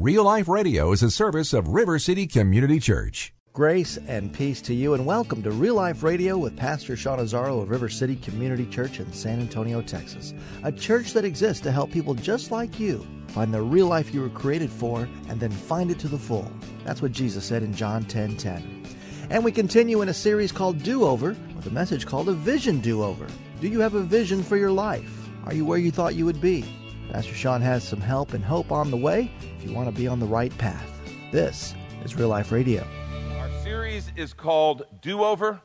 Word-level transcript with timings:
Real 0.00 0.22
Life 0.22 0.46
Radio 0.46 0.92
is 0.92 1.02
a 1.02 1.10
service 1.10 1.52
of 1.52 1.66
River 1.66 1.98
City 1.98 2.28
Community 2.28 2.78
Church. 2.78 3.34
Grace 3.52 3.98
and 4.06 4.32
peace 4.32 4.62
to 4.62 4.72
you, 4.72 4.94
and 4.94 5.04
welcome 5.04 5.42
to 5.42 5.50
Real 5.50 5.74
Life 5.74 6.04
Radio 6.04 6.38
with 6.38 6.56
Pastor 6.56 6.94
Sean 6.94 7.18
Azzaro 7.18 7.60
of 7.60 7.68
River 7.68 7.88
City 7.88 8.14
Community 8.14 8.64
Church 8.64 9.00
in 9.00 9.12
San 9.12 9.40
Antonio, 9.40 9.82
Texas. 9.82 10.34
A 10.62 10.70
church 10.70 11.14
that 11.14 11.24
exists 11.24 11.60
to 11.64 11.72
help 11.72 11.90
people 11.90 12.14
just 12.14 12.52
like 12.52 12.78
you 12.78 13.04
find 13.26 13.52
the 13.52 13.60
real 13.60 13.88
life 13.88 14.14
you 14.14 14.20
were 14.20 14.28
created 14.28 14.70
for 14.70 15.08
and 15.28 15.40
then 15.40 15.50
find 15.50 15.90
it 15.90 15.98
to 15.98 16.06
the 16.06 16.16
full. 16.16 16.48
That's 16.84 17.02
what 17.02 17.10
Jesus 17.10 17.44
said 17.44 17.64
in 17.64 17.74
John 17.74 18.04
10 18.04 18.36
10. 18.36 18.86
And 19.30 19.44
we 19.44 19.50
continue 19.50 20.00
in 20.00 20.10
a 20.10 20.14
series 20.14 20.52
called 20.52 20.80
Do 20.80 21.02
Over 21.02 21.36
with 21.56 21.66
a 21.66 21.70
message 21.70 22.06
called 22.06 22.28
A 22.28 22.34
Vision 22.34 22.78
Do 22.78 23.02
Over. 23.02 23.26
Do 23.60 23.66
you 23.66 23.80
have 23.80 23.94
a 23.94 24.02
vision 24.04 24.44
for 24.44 24.56
your 24.56 24.70
life? 24.70 25.28
Are 25.44 25.54
you 25.54 25.64
where 25.64 25.76
you 25.76 25.90
thought 25.90 26.14
you 26.14 26.24
would 26.24 26.40
be? 26.40 26.77
Pastor 27.10 27.34
Sean 27.34 27.62
has 27.62 27.88
some 27.88 28.02
help 28.02 28.34
and 28.34 28.44
hope 28.44 28.70
on 28.70 28.90
the 28.90 28.96
way 28.96 29.30
if 29.56 29.64
you 29.64 29.74
want 29.74 29.88
to 29.88 29.94
be 29.98 30.06
on 30.06 30.20
the 30.20 30.26
right 30.26 30.56
path. 30.58 31.00
This 31.32 31.74
is 32.04 32.14
Real 32.14 32.28
Life 32.28 32.52
Radio. 32.52 32.86
Our 33.38 33.50
series 33.62 34.12
is 34.14 34.34
called 34.34 34.82
Do 35.00 35.24
Over, 35.24 35.58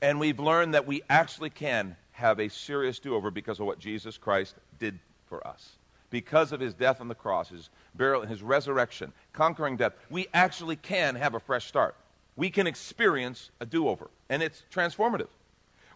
and 0.00 0.18
we've 0.18 0.40
learned 0.40 0.72
that 0.72 0.86
we 0.86 1.02
actually 1.10 1.50
can 1.50 1.94
have 2.12 2.40
a 2.40 2.48
serious 2.48 2.98
do 2.98 3.14
over 3.14 3.30
because 3.30 3.60
of 3.60 3.66
what 3.66 3.78
Jesus 3.78 4.16
Christ 4.16 4.54
did 4.78 4.98
for 5.26 5.46
us. 5.46 5.72
Because 6.08 6.52
of 6.52 6.60
his 6.60 6.72
death 6.72 7.02
on 7.02 7.08
the 7.08 7.14
cross, 7.14 7.50
his 7.50 7.68
burial, 7.94 8.22
and 8.22 8.30
his 8.30 8.42
resurrection, 8.42 9.12
conquering 9.34 9.76
death, 9.76 9.92
we 10.08 10.26
actually 10.32 10.76
can 10.76 11.16
have 11.16 11.34
a 11.34 11.40
fresh 11.40 11.66
start. 11.66 11.96
We 12.34 12.48
can 12.48 12.66
experience 12.66 13.50
a 13.60 13.66
do 13.66 13.88
over, 13.88 14.08
and 14.30 14.42
it's 14.42 14.62
transformative. 14.72 15.28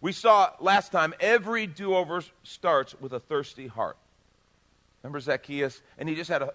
We 0.02 0.12
saw 0.12 0.50
last 0.60 0.92
time 0.92 1.14
every 1.18 1.66
do 1.66 1.94
over 1.94 2.22
starts 2.42 2.94
with 3.00 3.14
a 3.14 3.20
thirsty 3.20 3.68
heart. 3.68 3.96
Remember 5.02 5.20
Zacchaeus? 5.20 5.82
And 5.98 6.08
he 6.08 6.14
just 6.14 6.30
had 6.30 6.42
a 6.42 6.54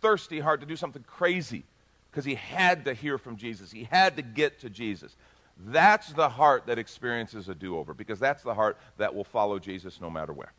thirsty 0.00 0.40
heart 0.40 0.60
to 0.60 0.66
do 0.66 0.76
something 0.76 1.04
crazy 1.06 1.64
because 2.10 2.24
he 2.24 2.34
had 2.34 2.84
to 2.86 2.94
hear 2.94 3.18
from 3.18 3.36
Jesus. 3.36 3.70
He 3.70 3.84
had 3.84 4.16
to 4.16 4.22
get 4.22 4.60
to 4.60 4.70
Jesus. 4.70 5.14
That's 5.58 6.12
the 6.12 6.28
heart 6.28 6.66
that 6.66 6.78
experiences 6.78 7.48
a 7.48 7.54
do 7.54 7.76
over 7.76 7.94
because 7.94 8.18
that's 8.18 8.42
the 8.42 8.54
heart 8.54 8.78
that 8.98 9.14
will 9.14 9.24
follow 9.24 9.58
Jesus 9.58 10.00
no 10.00 10.10
matter 10.10 10.32
where. 10.32 10.52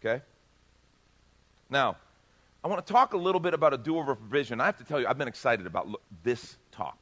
Okay? 0.00 0.22
Now, 1.70 1.96
I 2.64 2.68
want 2.68 2.84
to 2.84 2.92
talk 2.92 3.12
a 3.12 3.16
little 3.16 3.40
bit 3.40 3.54
about 3.54 3.74
a 3.74 3.78
do 3.78 3.98
over 3.98 4.14
vision. 4.14 4.60
I 4.60 4.66
have 4.66 4.78
to 4.78 4.84
tell 4.84 5.00
you, 5.00 5.06
I've 5.06 5.18
been 5.18 5.28
excited 5.28 5.66
about 5.66 5.88
this 6.22 6.56
talk 6.70 6.96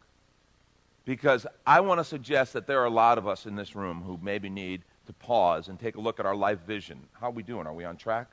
because 1.05 1.47
I 1.67 1.81
want 1.81 2.01
to 2.01 2.05
suggest 2.05 2.53
that 2.53 2.67
there 2.67 2.81
are 2.81 2.87
a 2.87 2.91
lot 2.91 3.19
of 3.19 3.27
us 3.27 3.47
in 3.47 3.57
this 3.57 3.75
room 3.75 4.03
who 4.03 4.19
maybe 4.23 4.49
need 4.49 4.83
to 5.07 5.13
pause 5.13 5.69
and 5.69 5.79
take 5.79 5.97
a 5.97 6.01
look 6.01 6.21
at 6.21 6.27
our 6.27 6.37
life 6.37 6.61
vision. 6.67 7.01
How 7.21 7.29
are 7.29 7.33
we 7.33 7.43
doing? 7.43 7.67
Are 7.67 7.75
we 7.75 7.85
on 7.85 7.97
track? 7.97 8.29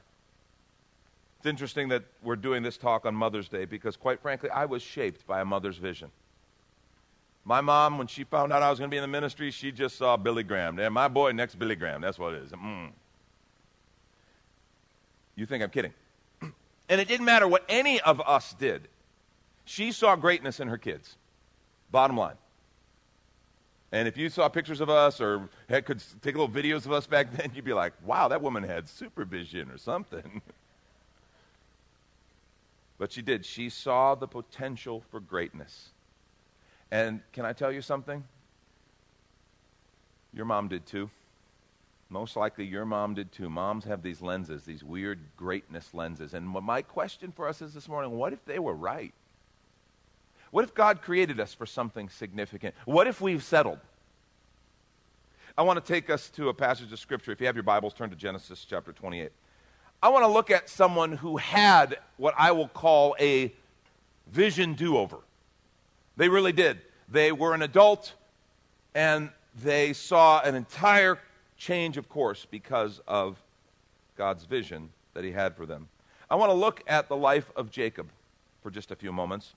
It's 1.38 1.46
interesting 1.46 1.90
that 1.90 2.04
we're 2.24 2.36
doing 2.36 2.64
this 2.64 2.78
talk 2.78 3.06
on 3.06 3.14
Mother's 3.14 3.48
Day 3.48 3.66
because, 3.66 3.96
quite 3.96 4.22
frankly, 4.22 4.50
I 4.50 4.66
was 4.66 4.82
shaped 4.82 5.28
by 5.28 5.42
a 5.42 5.46
mother's 5.46 5.78
vision. 5.78 6.10
My 7.46 7.62
mom, 7.62 7.98
when 7.98 8.08
she 8.08 8.24
found 8.24 8.52
out 8.52 8.62
I 8.62 8.70
was 8.70 8.80
going 8.80 8.90
to 8.90 8.94
be 8.94 8.98
in 8.98 9.04
the 9.04 9.08
ministry, 9.08 9.52
she 9.52 9.72
just 9.72 9.98
saw 9.98 10.18
Billy 10.18 10.44
Graham. 10.44 10.80
And 10.80 10.94
my 10.94 11.08
boy, 11.08 11.32
next 11.32 11.56
Billy 11.56 11.76
Graham. 11.76 12.02
That's 12.02 12.20
what 12.20 12.34
it 12.34 12.44
is. 12.44 12.52
Mm. 12.52 12.92
You 15.36 15.46
think 15.46 15.64
I'm 15.64 15.70
kidding? 15.70 15.94
and 16.42 17.00
it 17.00 17.08
didn't 17.08 17.26
matter 17.26 17.48
what 17.48 17.64
any 17.70 18.02
of 18.02 18.20
us 18.22 18.54
did. 18.54 18.88
She 19.64 19.92
saw 19.92 20.16
greatness 20.16 20.60
in 20.60 20.68
her 20.68 20.78
kids. 20.78 21.16
Bottom 21.92 22.18
line. 22.18 22.36
And 23.92 24.08
if 24.08 24.18
you 24.18 24.30
saw 24.30 24.50
pictures 24.50 24.82
of 24.82 24.90
us 24.90 25.22
or 25.22 25.50
could 25.70 26.04
take 26.22 26.36
little 26.36 26.50
videos 26.50 26.86
of 26.86 26.92
us 26.92 27.08
back 27.08 27.32
then, 27.38 27.52
you'd 27.56 27.64
be 27.64 27.74
like, 27.74 27.94
wow, 28.04 28.28
that 28.28 28.42
woman 28.42 28.64
had 28.64 28.90
supervision 28.90 29.70
or 29.72 29.78
something. 29.78 30.42
But 32.98 33.12
she 33.12 33.22
did. 33.22 33.46
She 33.46 33.70
saw 33.70 34.16
the 34.16 34.28
potential 34.28 35.04
for 35.12 35.20
greatness. 35.20 35.90
And 36.90 37.22
can 37.34 37.46
I 37.46 37.54
tell 37.54 37.72
you 37.72 37.82
something? 37.82 38.24
Your 40.34 40.46
mom 40.46 40.68
did 40.68 40.86
too. 40.86 41.10
Most 42.10 42.36
likely 42.36 42.66
your 42.66 42.86
mom 42.86 43.16
did 43.16 43.32
too. 43.32 43.50
Moms 43.50 43.84
have 43.84 44.02
these 44.02 44.22
lenses, 44.22 44.64
these 44.64 44.84
weird 44.84 45.20
greatness 45.36 45.94
lenses. 45.94 46.34
And 46.34 46.48
my 46.48 46.82
question 46.82 47.32
for 47.32 47.48
us 47.48 47.62
is 47.62 47.74
this 47.74 47.90
morning 47.90 48.12
what 48.12 48.34
if 48.34 48.44
they 48.46 48.60
were 48.60 48.74
right? 48.74 49.14
What 50.52 50.64
if 50.64 50.74
God 50.74 51.02
created 51.02 51.40
us 51.40 51.54
for 51.54 51.66
something 51.66 52.08
significant? 52.08 52.74
What 52.86 53.08
if 53.08 53.20
we've 53.20 53.44
settled? 53.44 53.80
I 55.58 55.64
want 55.64 55.84
to 55.84 55.94
take 55.94 56.10
us 56.10 56.30
to 56.32 56.50
a 56.50 56.54
passage 56.54 56.94
of 56.94 57.00
Scripture. 57.00 57.32
If 57.32 57.42
you 57.42 57.48
have 57.48 57.56
your 57.56 57.64
Bibles, 57.64 57.94
turn 57.94 58.10
to 58.12 58.16
Genesis 58.16 58.66
chapter 58.68 58.94
28. 58.94 59.32
I 60.02 60.10
want 60.10 60.24
to 60.24 60.28
look 60.28 60.52
at 60.52 60.70
someone 60.70 61.14
who 61.14 61.38
had 61.38 61.98
what 62.18 62.36
I 62.38 62.52
will 62.52 62.68
call 62.68 63.16
a 63.20 63.52
vision 64.28 64.74
do 64.74 64.98
over. 64.98 65.18
They 66.18 66.30
really 66.30 66.52
did. 66.52 66.80
They 67.10 67.32
were 67.32 67.54
an 67.54 67.64
adult 67.64 68.14
and 68.94 69.30
they 69.64 69.94
saw 69.94 70.42
an 70.42 70.54
entire 70.56 71.20
change 71.58 71.98
of 71.98 72.10
course 72.10 72.46
because 72.50 73.02
of 73.08 73.42
God's 74.16 74.46
vision 74.46 74.90
that 75.14 75.24
He 75.24 75.32
had 75.32 75.56
for 75.56 75.66
them. 75.66 75.88
I 76.30 76.36
want 76.36 76.52
to 76.52 76.56
look 76.56 76.84
at 76.88 77.08
the 77.08 77.16
life 77.16 77.52
of 77.56 77.72
Jacob 77.72 78.10
for 78.62 78.70
just 78.70 78.92
a 78.92 78.96
few 78.96 79.12
moments. 79.12 79.54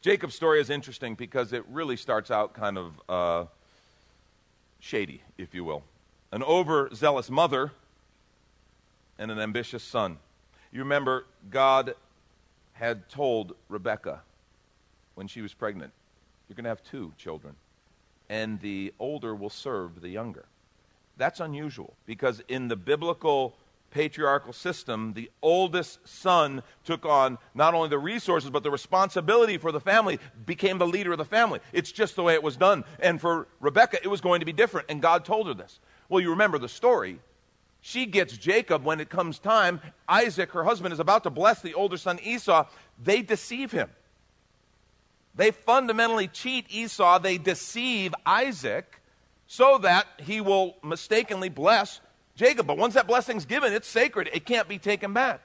Jacob's 0.00 0.34
story 0.34 0.60
is 0.60 0.70
interesting 0.70 1.14
because 1.14 1.52
it 1.52 1.64
really 1.70 1.96
starts 1.96 2.30
out 2.30 2.52
kind 2.54 2.78
of 2.78 3.00
uh, 3.08 3.44
shady, 4.80 5.22
if 5.38 5.54
you 5.54 5.64
will. 5.64 5.82
An 6.32 6.42
overzealous 6.42 7.30
mother 7.30 7.72
and 9.18 9.30
an 9.30 9.38
ambitious 9.38 9.82
son. 9.82 10.18
You 10.72 10.80
remember, 10.80 11.26
God 11.50 11.94
had 12.74 13.08
told 13.08 13.54
Rebekah 13.68 14.22
when 15.14 15.26
she 15.26 15.40
was 15.40 15.54
pregnant, 15.54 15.92
You're 16.48 16.56
going 16.56 16.64
to 16.64 16.70
have 16.70 16.82
two 16.82 17.12
children, 17.16 17.54
and 18.28 18.60
the 18.60 18.92
older 18.98 19.34
will 19.34 19.50
serve 19.50 20.00
the 20.00 20.08
younger. 20.08 20.44
That's 21.16 21.40
unusual 21.40 21.94
because 22.04 22.42
in 22.48 22.68
the 22.68 22.76
biblical 22.76 23.56
patriarchal 23.90 24.52
system, 24.52 25.14
the 25.14 25.30
oldest 25.40 26.06
son 26.06 26.62
took 26.84 27.06
on 27.06 27.38
not 27.54 27.72
only 27.72 27.88
the 27.88 27.98
resources, 27.98 28.50
but 28.50 28.62
the 28.62 28.70
responsibility 28.70 29.56
for 29.56 29.72
the 29.72 29.80
family, 29.80 30.18
became 30.44 30.76
the 30.76 30.86
leader 30.86 31.12
of 31.12 31.18
the 31.18 31.24
family. 31.24 31.60
It's 31.72 31.92
just 31.92 32.16
the 32.16 32.22
way 32.22 32.34
it 32.34 32.42
was 32.42 32.56
done. 32.56 32.84
And 33.00 33.18
for 33.20 33.48
Rebecca, 33.60 33.98
it 34.02 34.08
was 34.08 34.20
going 34.20 34.40
to 34.40 34.46
be 34.46 34.52
different, 34.52 34.90
and 34.90 35.00
God 35.00 35.24
told 35.24 35.46
her 35.46 35.54
this. 35.54 35.80
Well, 36.10 36.20
you 36.20 36.30
remember 36.30 36.58
the 36.58 36.68
story. 36.68 37.18
She 37.86 38.04
gets 38.04 38.36
Jacob 38.36 38.82
when 38.82 38.98
it 38.98 39.10
comes 39.10 39.38
time. 39.38 39.80
Isaac, 40.08 40.50
her 40.50 40.64
husband, 40.64 40.92
is 40.92 40.98
about 40.98 41.22
to 41.22 41.30
bless 41.30 41.62
the 41.62 41.74
older 41.74 41.96
son 41.96 42.18
Esau. 42.20 42.66
They 43.00 43.22
deceive 43.22 43.70
him. 43.70 43.88
They 45.36 45.52
fundamentally 45.52 46.26
cheat 46.26 46.66
Esau. 46.68 47.20
They 47.20 47.38
deceive 47.38 48.12
Isaac 48.26 49.00
so 49.46 49.78
that 49.78 50.08
he 50.18 50.40
will 50.40 50.74
mistakenly 50.82 51.48
bless 51.48 52.00
Jacob. 52.34 52.66
But 52.66 52.76
once 52.76 52.94
that 52.94 53.06
blessing's 53.06 53.44
given, 53.44 53.72
it's 53.72 53.86
sacred. 53.86 54.30
It 54.32 54.46
can't 54.46 54.66
be 54.66 54.78
taken 54.78 55.12
back. 55.12 55.40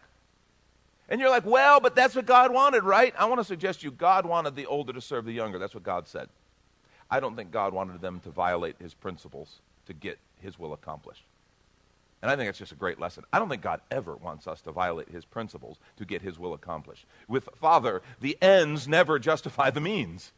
And 1.10 1.22
you're 1.22 1.30
like, 1.30 1.46
well, 1.46 1.80
but 1.80 1.94
that's 1.94 2.16
what 2.16 2.26
God 2.26 2.52
wanted, 2.52 2.84
right? 2.84 3.14
I 3.20 3.26
want 3.26 3.40
to 3.40 3.46
suggest 3.46 3.84
you 3.84 3.92
God 3.92 4.26
wanted 4.26 4.56
the 4.56 4.66
older 4.66 4.94
to 4.94 5.02
serve 5.02 5.26
the 5.26 5.32
younger. 5.32 5.60
That's 5.60 5.76
what 5.76 5.84
God 5.84 6.08
said. 6.08 6.28
I 7.08 7.20
don't 7.20 7.36
think 7.36 7.52
God 7.52 7.72
wanted 7.72 8.02
them 8.02 8.20
to 8.22 8.32
violate 8.32 8.78
his 8.80 8.96
principles 8.96 9.60
to 9.86 9.94
get 9.94 10.18
his 10.40 10.58
will 10.58 10.74
accomplished. 10.74 11.26
And 12.22 12.30
I 12.30 12.36
think 12.36 12.50
it's 12.50 12.60
just 12.60 12.72
a 12.72 12.76
great 12.76 13.00
lesson. 13.00 13.24
I 13.34 13.40
don't 13.40 13.50
think 13.50 13.64
God 13.64 13.82
ever 13.90 14.16
wants 14.16 14.48
us 14.48 14.62
to 14.62 14.72
violate 14.72 15.10
his 15.10 15.26
principles 15.26 15.80
to 15.98 16.06
get 16.06 16.22
his 16.22 16.38
will 16.38 16.54
accomplished. 16.54 17.06
With 17.28 17.50
Father, 17.60 18.02
the 18.20 18.38
ends 18.42 18.88
never 18.88 19.18
justify 19.18 19.72
the 19.72 19.82
means. 19.82 20.32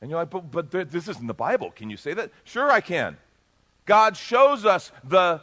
And 0.00 0.10
you're 0.10 0.20
like, 0.20 0.30
but, 0.30 0.50
but 0.50 0.90
this 0.90 1.08
isn't 1.08 1.26
the 1.26 1.32
Bible. 1.32 1.70
Can 1.70 1.88
you 1.88 1.96
say 1.96 2.12
that? 2.12 2.30
Sure, 2.44 2.70
I 2.70 2.80
can. 2.80 3.16
God 3.86 4.16
shows 4.16 4.66
us 4.66 4.92
the 5.04 5.40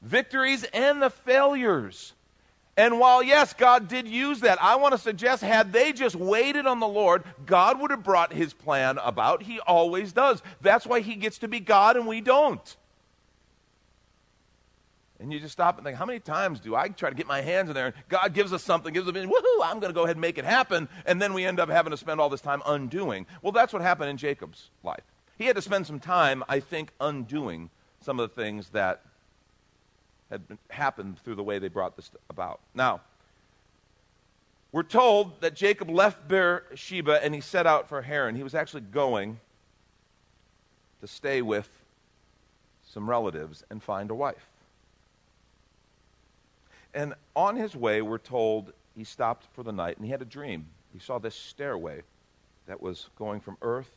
victories 0.00 0.64
and 0.64 1.02
the 1.02 1.10
failures. 1.10 2.12
And 2.76 2.98
while, 2.98 3.22
yes, 3.22 3.52
God 3.52 3.88
did 3.88 4.06
use 4.08 4.40
that, 4.40 4.62
I 4.62 4.76
want 4.76 4.92
to 4.92 4.98
suggest 4.98 5.42
had 5.42 5.72
they 5.72 5.92
just 5.92 6.16
waited 6.16 6.66
on 6.66 6.80
the 6.80 6.86
Lord, 6.88 7.24
God 7.44 7.80
would 7.80 7.90
have 7.90 8.02
brought 8.02 8.32
his 8.32 8.54
plan 8.54 8.98
about. 8.98 9.42
He 9.42 9.60
always 9.60 10.12
does. 10.12 10.42
That's 10.60 10.86
why 10.86 11.00
he 11.00 11.16
gets 11.16 11.38
to 11.38 11.48
be 11.48 11.60
God 11.60 11.96
and 11.96 12.06
we 12.06 12.20
don't. 12.20 12.76
And 15.22 15.32
you 15.32 15.38
just 15.38 15.52
stop 15.52 15.78
and 15.78 15.86
think, 15.86 15.96
how 15.96 16.04
many 16.04 16.18
times 16.18 16.58
do 16.58 16.74
I 16.74 16.88
try 16.88 17.08
to 17.08 17.14
get 17.14 17.28
my 17.28 17.42
hands 17.42 17.68
in 17.68 17.76
there? 17.76 17.86
And 17.86 17.94
God 18.08 18.34
gives 18.34 18.52
us 18.52 18.64
something, 18.64 18.92
gives 18.92 19.06
us 19.06 19.14
woohoo, 19.14 19.60
I'm 19.62 19.78
going 19.78 19.92
to 19.92 19.94
go 19.94 20.02
ahead 20.02 20.16
and 20.16 20.20
make 20.20 20.36
it 20.36 20.44
happen. 20.44 20.88
And 21.06 21.22
then 21.22 21.32
we 21.32 21.44
end 21.44 21.60
up 21.60 21.70
having 21.70 21.92
to 21.92 21.96
spend 21.96 22.20
all 22.20 22.28
this 22.28 22.40
time 22.40 22.60
undoing. 22.66 23.26
Well, 23.40 23.52
that's 23.52 23.72
what 23.72 23.82
happened 23.82 24.10
in 24.10 24.16
Jacob's 24.16 24.70
life. 24.82 25.04
He 25.38 25.44
had 25.44 25.54
to 25.54 25.62
spend 25.62 25.86
some 25.86 26.00
time, 26.00 26.42
I 26.48 26.58
think, 26.58 26.90
undoing 27.00 27.70
some 28.00 28.18
of 28.18 28.28
the 28.28 28.34
things 28.34 28.70
that 28.70 29.02
had 30.28 30.48
been, 30.48 30.58
happened 30.70 31.20
through 31.20 31.36
the 31.36 31.44
way 31.44 31.60
they 31.60 31.68
brought 31.68 31.94
this 31.94 32.10
about. 32.28 32.58
Now, 32.74 33.00
we're 34.72 34.82
told 34.82 35.40
that 35.40 35.54
Jacob 35.54 35.88
left 35.88 36.26
Beersheba 36.26 37.24
and 37.24 37.32
he 37.32 37.40
set 37.40 37.64
out 37.64 37.88
for 37.88 38.02
Haran. 38.02 38.34
He 38.34 38.42
was 38.42 38.56
actually 38.56 38.80
going 38.80 39.38
to 41.00 41.06
stay 41.06 41.42
with 41.42 41.68
some 42.88 43.08
relatives 43.08 43.62
and 43.70 43.80
find 43.80 44.10
a 44.10 44.14
wife. 44.16 44.48
And 46.94 47.14
on 47.34 47.56
his 47.56 47.74
way, 47.74 48.02
we're 48.02 48.18
told 48.18 48.72
he 48.96 49.04
stopped 49.04 49.46
for 49.54 49.62
the 49.62 49.72
night 49.72 49.96
and 49.96 50.04
he 50.04 50.12
had 50.12 50.22
a 50.22 50.26
dream. 50.26 50.66
He 50.92 50.98
saw 50.98 51.18
this 51.18 51.34
stairway 51.34 52.02
that 52.66 52.82
was 52.82 53.08
going 53.16 53.40
from 53.40 53.56
earth 53.62 53.90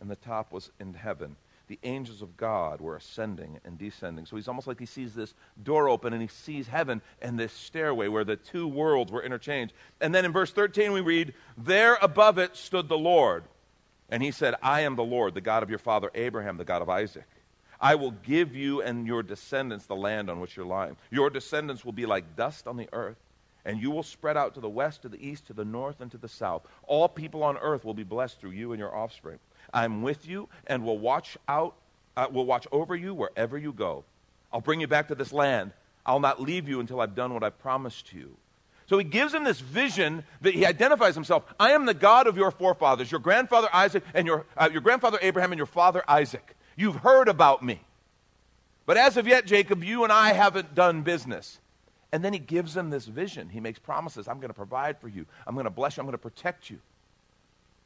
and 0.00 0.10
the 0.10 0.16
top 0.16 0.52
was 0.52 0.70
in 0.80 0.94
heaven. 0.94 1.36
The 1.68 1.78
angels 1.84 2.22
of 2.22 2.36
God 2.36 2.80
were 2.80 2.96
ascending 2.96 3.60
and 3.64 3.78
descending. 3.78 4.26
So 4.26 4.36
he's 4.36 4.48
almost 4.48 4.66
like 4.66 4.80
he 4.80 4.86
sees 4.86 5.14
this 5.14 5.32
door 5.62 5.88
open 5.88 6.12
and 6.12 6.20
he 6.20 6.28
sees 6.28 6.68
heaven 6.68 7.00
and 7.20 7.38
this 7.38 7.52
stairway 7.52 8.08
where 8.08 8.24
the 8.24 8.36
two 8.36 8.66
worlds 8.66 9.12
were 9.12 9.22
interchanged. 9.22 9.72
And 10.00 10.14
then 10.14 10.24
in 10.24 10.32
verse 10.32 10.50
13 10.50 10.92
we 10.92 11.00
read, 11.00 11.34
There 11.56 11.96
above 12.02 12.38
it 12.38 12.56
stood 12.56 12.88
the 12.88 12.98
Lord. 12.98 13.44
And 14.08 14.22
he 14.22 14.30
said, 14.30 14.54
I 14.62 14.80
am 14.80 14.96
the 14.96 15.04
Lord, 15.04 15.34
the 15.34 15.40
God 15.40 15.62
of 15.62 15.70
your 15.70 15.78
father 15.78 16.10
Abraham, 16.14 16.58
the 16.58 16.64
God 16.64 16.82
of 16.82 16.90
Isaac. 16.90 17.24
I 17.82 17.96
will 17.96 18.12
give 18.12 18.54
you 18.54 18.80
and 18.80 19.08
your 19.08 19.24
descendants 19.24 19.86
the 19.86 19.96
land 19.96 20.30
on 20.30 20.38
which 20.38 20.56
you're 20.56 20.64
lying. 20.64 20.96
Your 21.10 21.28
descendants 21.30 21.84
will 21.84 21.92
be 21.92 22.06
like 22.06 22.36
dust 22.36 22.68
on 22.68 22.76
the 22.76 22.88
earth, 22.92 23.18
and 23.64 23.82
you 23.82 23.90
will 23.90 24.04
spread 24.04 24.36
out 24.36 24.54
to 24.54 24.60
the 24.60 24.68
west, 24.68 25.02
to 25.02 25.08
the 25.08 25.20
east, 25.26 25.48
to 25.48 25.52
the 25.52 25.64
north, 25.64 26.00
and 26.00 26.08
to 26.12 26.16
the 26.16 26.28
south. 26.28 26.62
All 26.86 27.08
people 27.08 27.42
on 27.42 27.58
earth 27.58 27.84
will 27.84 27.92
be 27.92 28.04
blessed 28.04 28.40
through 28.40 28.52
you 28.52 28.70
and 28.70 28.78
your 28.78 28.94
offspring. 28.94 29.40
I'm 29.74 30.02
with 30.02 30.28
you 30.28 30.48
and 30.68 30.84
will 30.84 30.98
watch 30.98 31.36
out, 31.48 31.74
uh, 32.16 32.28
will 32.30 32.46
watch 32.46 32.68
over 32.70 32.94
you 32.94 33.14
wherever 33.14 33.58
you 33.58 33.72
go. 33.72 34.04
I'll 34.52 34.60
bring 34.60 34.80
you 34.80 34.86
back 34.86 35.08
to 35.08 35.16
this 35.16 35.32
land. 35.32 35.72
I'll 36.06 36.20
not 36.20 36.40
leave 36.40 36.68
you 36.68 36.78
until 36.78 37.00
I've 37.00 37.16
done 37.16 37.34
what 37.34 37.42
I've 37.42 37.58
promised 37.58 38.12
you. 38.12 38.36
So 38.86 38.98
he 38.98 39.04
gives 39.04 39.32
him 39.32 39.42
this 39.42 39.60
vision 39.60 40.24
that 40.42 40.54
he 40.54 40.66
identifies 40.66 41.14
himself. 41.14 41.44
I 41.58 41.72
am 41.72 41.86
the 41.86 41.94
God 41.94 42.26
of 42.26 42.36
your 42.36 42.50
forefathers, 42.50 43.10
your 43.10 43.20
grandfather 43.20 43.68
Isaac 43.72 44.04
and 44.14 44.26
your, 44.26 44.46
uh, 44.56 44.68
your 44.70 44.82
grandfather 44.82 45.18
Abraham 45.22 45.50
and 45.52 45.58
your 45.58 45.66
father 45.66 46.02
Isaac. 46.06 46.56
You've 46.76 46.96
heard 46.96 47.28
about 47.28 47.62
me. 47.62 47.80
But 48.86 48.96
as 48.96 49.16
of 49.16 49.26
yet, 49.26 49.46
Jacob, 49.46 49.84
you 49.84 50.04
and 50.04 50.12
I 50.12 50.32
haven't 50.32 50.74
done 50.74 51.02
business. 51.02 51.58
And 52.12 52.24
then 52.24 52.32
he 52.32 52.38
gives 52.38 52.76
him 52.76 52.90
this 52.90 53.06
vision. 53.06 53.48
He 53.48 53.60
makes 53.60 53.78
promises 53.78 54.28
I'm 54.28 54.38
going 54.38 54.48
to 54.48 54.54
provide 54.54 54.98
for 54.98 55.08
you, 55.08 55.26
I'm 55.46 55.54
going 55.54 55.64
to 55.64 55.70
bless 55.70 55.96
you, 55.96 56.02
I'm 56.02 56.06
going 56.06 56.12
to 56.12 56.18
protect 56.18 56.68
you. 56.68 56.78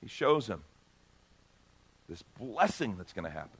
He 0.00 0.08
shows 0.08 0.46
him 0.46 0.62
this 2.08 2.22
blessing 2.38 2.96
that's 2.96 3.12
going 3.12 3.24
to 3.24 3.30
happen. 3.30 3.58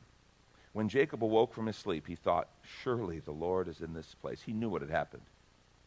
When 0.73 0.89
Jacob 0.89 1.25
awoke 1.25 1.55
from 1.55 1.67
his 1.67 1.77
sleep, 1.77 2.07
he 2.07 2.17
thought, 2.17 2.49
Surely 2.83 3.21
the 3.21 3.33
Lord 3.33 3.67
is 3.67 3.81
in 3.81 3.95
this 3.95 4.15
place. 4.21 4.43
He 4.43 4.53
knew 4.53 4.69
what 4.69 4.83
had 4.83 4.91
happened. 4.91 5.23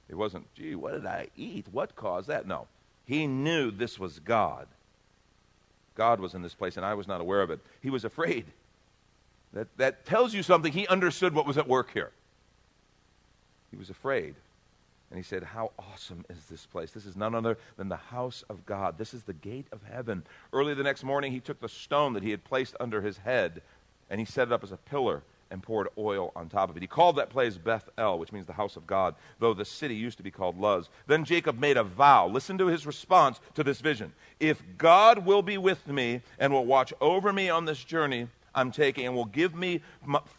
It 0.10 0.16
wasn't, 0.16 0.54
gee, 0.56 0.76
what 0.76 0.94
did 0.94 1.06
I 1.06 1.28
eat? 1.38 1.68
What 1.72 1.96
caused 1.96 2.28
that? 2.28 2.48
No. 2.48 2.68
He 3.06 3.28
knew 3.28 3.70
this 3.70 4.00
was 4.00 4.20
God. 4.20 4.68
God 5.94 6.20
was 6.20 6.34
in 6.34 6.42
this 6.42 6.56
place, 6.56 6.78
and 6.78 6.86
I 6.86 6.96
was 6.96 7.08
not 7.08 7.22
aware 7.22 7.42
of 7.42 7.52
it. 7.52 7.60
He 7.82 7.90
was 7.90 8.04
afraid. 8.04 8.46
That, 9.54 9.68
that 9.78 10.06
tells 10.06 10.34
you 10.34 10.44
something. 10.44 10.72
He 10.72 10.88
understood 10.88 11.34
what 11.34 11.48
was 11.48 11.58
at 11.58 11.68
work 11.68 11.92
here. 11.94 12.12
He 13.72 13.78
was 13.78 13.90
afraid. 13.90 14.36
And 15.10 15.18
he 15.18 15.24
said, 15.24 15.44
How 15.44 15.72
awesome 15.80 16.24
is 16.30 16.46
this 16.46 16.66
place? 16.66 16.92
This 16.92 17.06
is 17.06 17.16
none 17.16 17.34
other 17.34 17.58
than 17.78 17.90
the 17.90 17.96
house 17.96 18.44
of 18.50 18.66
God. 18.66 18.98
This 18.98 19.14
is 19.14 19.24
the 19.24 19.34
gate 19.34 19.68
of 19.72 19.82
heaven. 19.92 20.24
Early 20.54 20.74
the 20.74 20.84
next 20.84 21.04
morning, 21.04 21.32
he 21.32 21.40
took 21.40 21.60
the 21.60 21.70
stone 21.70 22.14
that 22.14 22.24
he 22.24 22.32
had 22.32 22.44
placed 22.44 22.76
under 22.80 23.02
his 23.02 23.18
head 23.20 23.62
and 24.10 24.20
he 24.20 24.26
set 24.26 24.48
it 24.48 24.54
up 24.54 24.64
as 24.64 24.72
a 24.72 24.78
pillar 24.78 25.24
and 25.52 25.64
poured 25.64 25.88
oil 25.98 26.32
on 26.36 26.48
top 26.48 26.70
of 26.70 26.78
it. 26.78 26.84
He 26.84 26.88
called 26.88 27.16
that 27.16 27.30
place 27.30 27.58
Beth 27.58 27.90
El, 27.98 28.20
which 28.20 28.32
means 28.32 28.46
the 28.46 28.54
house 28.54 28.76
of 28.76 28.86
God, 28.86 29.16
though 29.40 29.54
the 29.54 29.66
city 29.66 29.96
used 29.96 30.18
to 30.18 30.24
be 30.24 30.32
called 30.32 30.60
Luz. 30.60 30.90
Then 31.08 31.26
Jacob 31.26 31.60
made 31.60 31.78
a 31.78 31.84
vow. 31.84 32.28
Listen 32.28 32.58
to 32.60 32.68
his 32.68 32.86
response 32.86 33.40
to 33.56 33.64
this 33.64 33.82
vision. 33.82 34.14
If 34.40 34.62
God 34.78 35.26
will 35.26 35.42
be 35.42 35.58
with 35.58 35.88
me 35.88 36.22
and 36.38 36.54
will 36.54 36.66
watch 36.66 36.94
over 37.02 37.34
me 37.34 37.50
on 37.50 37.66
this 37.66 37.84
journey, 37.84 38.28
I'm 38.54 38.72
taking 38.72 39.06
and 39.06 39.16
will 39.16 39.26
give 39.26 39.56
me 39.56 39.82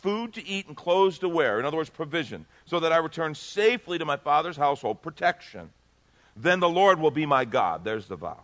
food 0.03 0.35
to 0.35 0.47
eat 0.47 0.67
and 0.67 0.77
clothes 0.77 1.19
to 1.21 1.29
wear. 1.29 1.59
In 1.59 1.65
other 1.65 1.77
words, 1.77 1.91
provision, 1.91 2.47
so 2.67 2.81
that 2.81 2.93
I 2.93 2.99
return 2.99 3.35
safely 3.35 3.99
to 3.99 4.05
my 4.05 4.17
father's 4.17 4.57
household, 4.57 5.03
protection. 5.03 5.71
Then 6.37 6.61
the 6.61 6.69
Lord 6.69 7.01
will 7.01 7.11
be 7.11 7.27
my 7.27 7.45
God. 7.45 7.85
There's 7.85 8.07
the 8.07 8.17
vow. 8.17 8.41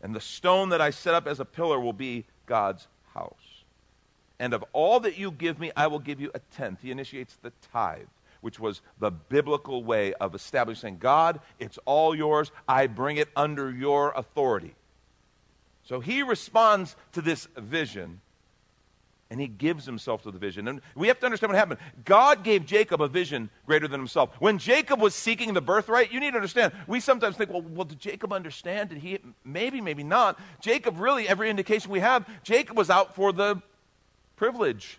And 0.00 0.14
the 0.14 0.20
stone 0.20 0.70
that 0.70 0.80
I 0.80 0.90
set 0.90 1.14
up 1.14 1.26
as 1.26 1.40
a 1.40 1.44
pillar 1.44 1.78
will 1.78 1.92
be 1.92 2.24
God's 2.46 2.88
house. 3.14 3.64
And 4.38 4.52
of 4.54 4.64
all 4.72 4.98
that 5.00 5.16
you 5.16 5.30
give 5.30 5.60
me, 5.60 5.70
I 5.76 5.86
will 5.86 6.00
give 6.00 6.20
you 6.20 6.30
a 6.34 6.40
tenth. 6.56 6.80
He 6.82 6.90
initiates 6.90 7.36
the 7.36 7.52
tithe, 7.72 8.08
which 8.40 8.58
was 8.58 8.80
the 8.98 9.12
biblical 9.12 9.84
way 9.84 10.14
of 10.14 10.34
establishing 10.34 10.98
God, 10.98 11.38
it's 11.60 11.78
all 11.84 12.14
yours. 12.14 12.50
I 12.66 12.88
bring 12.88 13.18
it 13.18 13.28
under 13.36 13.70
your 13.70 14.10
authority. 14.16 14.74
So 15.84 16.00
he 16.00 16.22
responds 16.22 16.96
to 17.12 17.22
this 17.22 17.46
vision 17.56 18.20
and 19.32 19.40
he 19.40 19.48
gives 19.48 19.86
himself 19.86 20.22
to 20.24 20.30
the 20.30 20.38
vision. 20.38 20.68
And 20.68 20.82
we 20.94 21.08
have 21.08 21.18
to 21.20 21.24
understand 21.24 21.50
what 21.50 21.58
happened. 21.58 21.80
God 22.04 22.44
gave 22.44 22.66
Jacob 22.66 23.00
a 23.00 23.08
vision 23.08 23.48
greater 23.64 23.88
than 23.88 23.98
himself. 23.98 24.28
When 24.40 24.58
Jacob 24.58 25.00
was 25.00 25.14
seeking 25.14 25.54
the 25.54 25.62
birthright, 25.62 26.12
you 26.12 26.20
need 26.20 26.32
to 26.32 26.36
understand, 26.36 26.74
we 26.86 27.00
sometimes 27.00 27.38
think, 27.38 27.48
well, 27.48 27.62
well 27.62 27.86
did 27.86 27.98
Jacob 27.98 28.30
understand? 28.30 28.90
Did 28.90 28.98
he? 28.98 29.20
Maybe, 29.42 29.80
maybe 29.80 30.02
not. 30.02 30.38
Jacob, 30.60 31.00
really, 31.00 31.26
every 31.26 31.48
indication 31.48 31.90
we 31.90 32.00
have, 32.00 32.28
Jacob 32.42 32.76
was 32.76 32.90
out 32.90 33.14
for 33.14 33.32
the 33.32 33.62
privilege 34.36 34.98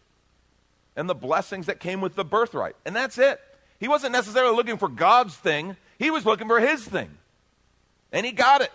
and 0.96 1.08
the 1.08 1.14
blessings 1.14 1.68
that 1.68 1.80
came 1.80 2.02
with 2.02 2.16
the 2.16 2.26
birthright. 2.26 2.76
And 2.86 2.96
that's 2.96 3.20
it. 3.20 3.40
He 3.80 3.88
wasn't 3.88 4.14
necessarily 4.14 4.56
looking 4.56 4.78
for 4.78 4.88
God's 4.88 5.36
thing, 5.36 5.78
he 6.00 6.10
was 6.10 6.26
looking 6.26 6.48
for 6.48 6.60
his 6.60 6.84
thing. 6.84 7.12
And 8.12 8.26
he 8.26 8.32
got 8.32 8.62
it. 8.62 8.72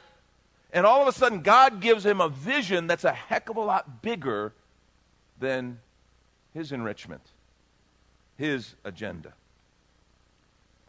And 0.72 0.84
all 0.84 1.00
of 1.00 1.08
a 1.08 1.12
sudden, 1.12 1.40
God 1.40 1.80
gives 1.80 2.04
him 2.04 2.20
a 2.20 2.28
vision 2.28 2.86
that's 2.86 3.04
a 3.04 3.12
heck 3.12 3.48
of 3.48 3.56
a 3.56 3.60
lot 3.60 4.02
bigger 4.02 4.52
than 5.40 5.78
his 6.52 6.72
enrichment, 6.72 7.22
his 8.36 8.74
agenda. 8.84 9.32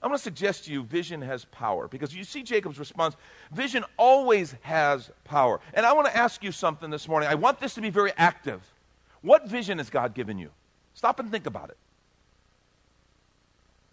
I'm 0.01 0.09
going 0.09 0.17
to 0.17 0.23
suggest 0.23 0.65
to 0.65 0.71
you 0.71 0.83
vision 0.83 1.21
has 1.21 1.45
power 1.45 1.87
because 1.87 2.15
you 2.15 2.23
see 2.23 2.41
Jacob's 2.41 2.79
response. 2.79 3.15
Vision 3.51 3.83
always 3.97 4.55
has 4.61 5.11
power. 5.25 5.59
And 5.73 5.85
I 5.85 5.91
want 5.91 6.07
to 6.07 6.15
ask 6.15 6.43
you 6.43 6.51
something 6.51 6.89
this 6.89 7.07
morning. 7.07 7.27
I 7.27 7.35
want 7.35 7.59
this 7.59 7.73
to 7.75 7.81
be 7.81 7.89
very 7.89 8.13
active. 8.17 8.61
What 9.21 9.47
vision 9.47 9.77
has 9.77 9.89
God 9.89 10.13
given 10.13 10.37
you? 10.37 10.51
Stop 10.93 11.19
and 11.19 11.29
think 11.29 11.45
about 11.45 11.69
it. 11.69 11.77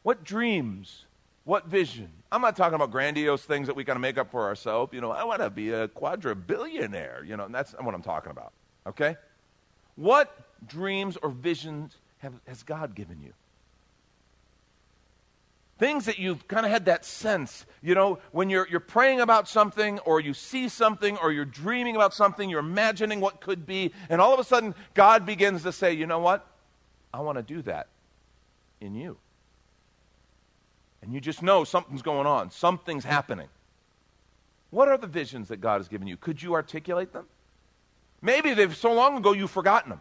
What 0.04 0.22
dreams 0.22 1.05
what 1.46 1.66
vision? 1.68 2.10
I'm 2.32 2.42
not 2.42 2.56
talking 2.56 2.74
about 2.74 2.90
grandiose 2.90 3.44
things 3.44 3.68
that 3.68 3.76
we 3.76 3.84
kind 3.84 3.96
of 3.96 4.00
make 4.00 4.18
up 4.18 4.32
for 4.32 4.46
ourselves. 4.46 4.92
You 4.92 5.00
know, 5.00 5.12
I 5.12 5.22
want 5.22 5.40
to 5.40 5.48
be 5.48 5.70
a 5.70 5.86
quadrillionaire. 5.86 7.24
You 7.24 7.36
know, 7.36 7.46
that's 7.48 7.72
what 7.80 7.94
I'm 7.94 8.02
talking 8.02 8.32
about. 8.32 8.52
Okay? 8.84 9.16
What 9.94 10.36
dreams 10.66 11.16
or 11.16 11.30
visions 11.30 11.96
have, 12.18 12.34
has 12.48 12.64
God 12.64 12.96
given 12.96 13.22
you? 13.22 13.32
Things 15.78 16.06
that 16.06 16.18
you've 16.18 16.48
kind 16.48 16.66
of 16.66 16.72
had 16.72 16.86
that 16.86 17.04
sense, 17.04 17.64
you 17.80 17.94
know, 17.94 18.18
when 18.32 18.50
you're, 18.50 18.66
you're 18.68 18.80
praying 18.80 19.20
about 19.20 19.48
something 19.48 20.00
or 20.00 20.18
you 20.18 20.34
see 20.34 20.68
something 20.68 21.16
or 21.18 21.30
you're 21.30 21.44
dreaming 21.44 21.94
about 21.94 22.12
something, 22.12 22.50
you're 22.50 22.58
imagining 22.58 23.20
what 23.20 23.40
could 23.40 23.66
be, 23.66 23.92
and 24.08 24.20
all 24.20 24.34
of 24.34 24.40
a 24.40 24.44
sudden 24.44 24.74
God 24.94 25.24
begins 25.24 25.62
to 25.62 25.70
say, 25.70 25.92
you 25.92 26.06
know 26.06 26.18
what? 26.18 26.44
I 27.14 27.20
want 27.20 27.38
to 27.38 27.42
do 27.42 27.62
that 27.62 27.86
in 28.80 28.96
you 28.96 29.18
and 31.06 31.14
you 31.14 31.20
just 31.20 31.40
know 31.40 31.62
something's 31.62 32.02
going 32.02 32.26
on, 32.26 32.50
something's 32.50 33.04
happening. 33.04 33.46
What 34.70 34.88
are 34.88 34.98
the 34.98 35.06
visions 35.06 35.48
that 35.48 35.58
God 35.58 35.78
has 35.78 35.86
given 35.86 36.08
you? 36.08 36.16
Could 36.16 36.42
you 36.42 36.54
articulate 36.54 37.12
them? 37.12 37.26
Maybe 38.20 38.54
they've 38.54 38.76
so 38.76 38.92
long 38.92 39.16
ago 39.16 39.32
you've 39.32 39.52
forgotten 39.52 39.90
them. 39.90 40.00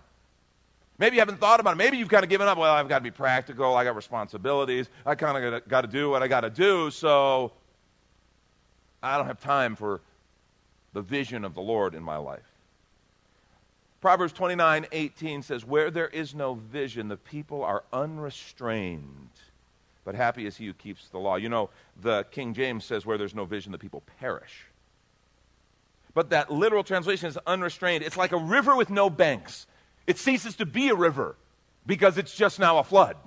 Maybe 0.98 1.18
you 1.18 1.22
haven't 1.22 1.40
thought 1.40 1.60
about 1.60 1.74
it. 1.74 1.78
Maybe 1.78 1.98
you've 1.98 2.10
kind 2.10 2.24
of 2.24 2.30
given 2.30 2.48
up. 2.48 2.58
Well, 2.58 2.74
I've 2.74 2.90
got 2.90 3.00
to 3.00 3.04
be 3.04 3.12
practical. 3.12 3.76
I 3.76 3.84
got 3.84 3.96
responsibilities. 3.96 4.90
I 5.06 5.14
kind 5.14 5.54
of 5.54 5.68
got 5.68 5.82
to 5.82 5.88
do 5.88 6.10
what 6.10 6.24
I 6.24 6.28
got 6.28 6.42
to 6.42 6.50
do. 6.50 6.90
So 6.90 7.52
I 9.04 9.18
don't 9.18 9.28
have 9.28 9.40
time 9.40 9.76
for 9.76 10.02
the 10.94 11.02
vision 11.02 11.46
of 11.46 11.54
the 11.54 11.62
Lord 11.62 11.94
in 11.94 12.02
my 12.02 12.18
life. 12.18 12.50
Proverbs 14.02 14.34
29 14.34 14.88
18 14.92 15.44
says, 15.44 15.66
Where 15.66 15.92
there 15.92 16.08
is 16.08 16.34
no 16.34 16.56
vision, 16.56 17.10
the 17.10 17.18
people 17.18 17.64
are 17.64 17.84
unrestrained 17.94 19.30
but 20.06 20.16
happy 20.16 20.46
is 20.46 20.56
he 20.56 20.68
who 20.68 20.74
keeps 20.74 21.10
the 21.10 21.18
law. 21.18 21.36
You 21.36 21.50
know, 21.50 21.72
the 22.00 22.26
King 22.32 22.54
James 22.54 22.86
says, 22.86 23.06
where 23.06 23.18
there's 23.18 23.36
no 23.36 23.44
vision, 23.44 23.72
the 23.72 23.78
people 23.78 24.04
perish. 24.20 24.68
But 26.14 26.30
that 26.30 26.52
literal 26.52 26.84
translation 26.84 27.28
is 27.28 27.38
unrestrained. 27.46 28.04
It's 28.04 28.16
like 28.16 28.32
a 28.32 28.38
river 28.38 28.76
with 28.76 28.90
no 28.90 29.10
banks. 29.10 29.68
It 30.08 30.18
ceases 30.20 30.56
to 30.58 30.66
be 30.66 30.90
a 30.90 30.96
river 30.96 31.36
because 31.86 32.18
it's 32.18 32.34
just 32.34 32.60
now 32.60 32.78
a 32.78 32.84
flood. 32.84 33.18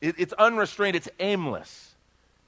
It, 0.00 0.14
it's 0.18 0.32
unrestrained, 0.34 0.96
it's 0.96 1.08
aimless. 1.18 1.94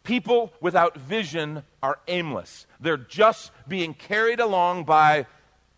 People 0.05 0.53
without 0.61 0.97
vision 0.97 1.65
are 1.83 1.99
aimless. 2.07 2.67
They're 2.81 2.97
just 2.97 3.51
being 3.67 3.93
carried 3.95 4.41
along 4.41 4.85
by 4.85 5.27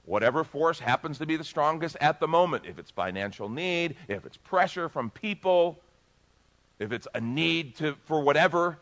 whatever 0.04 0.44
force 0.44 0.78
happens 0.78 1.18
to 1.18 1.26
be 1.26 1.36
the 1.36 1.44
strongest 1.44 1.96
at 2.00 2.20
the 2.20 2.28
moment. 2.28 2.64
If 2.66 2.78
it's 2.78 2.90
financial 2.90 3.48
need, 3.48 3.96
if 4.08 4.26
it's 4.26 4.36
pressure 4.36 4.88
from 4.88 5.10
people, 5.10 5.80
if 6.80 6.90
it's 6.90 7.06
a 7.14 7.20
need 7.20 7.76
to, 7.76 7.94
for 8.06 8.20
whatever. 8.20 8.78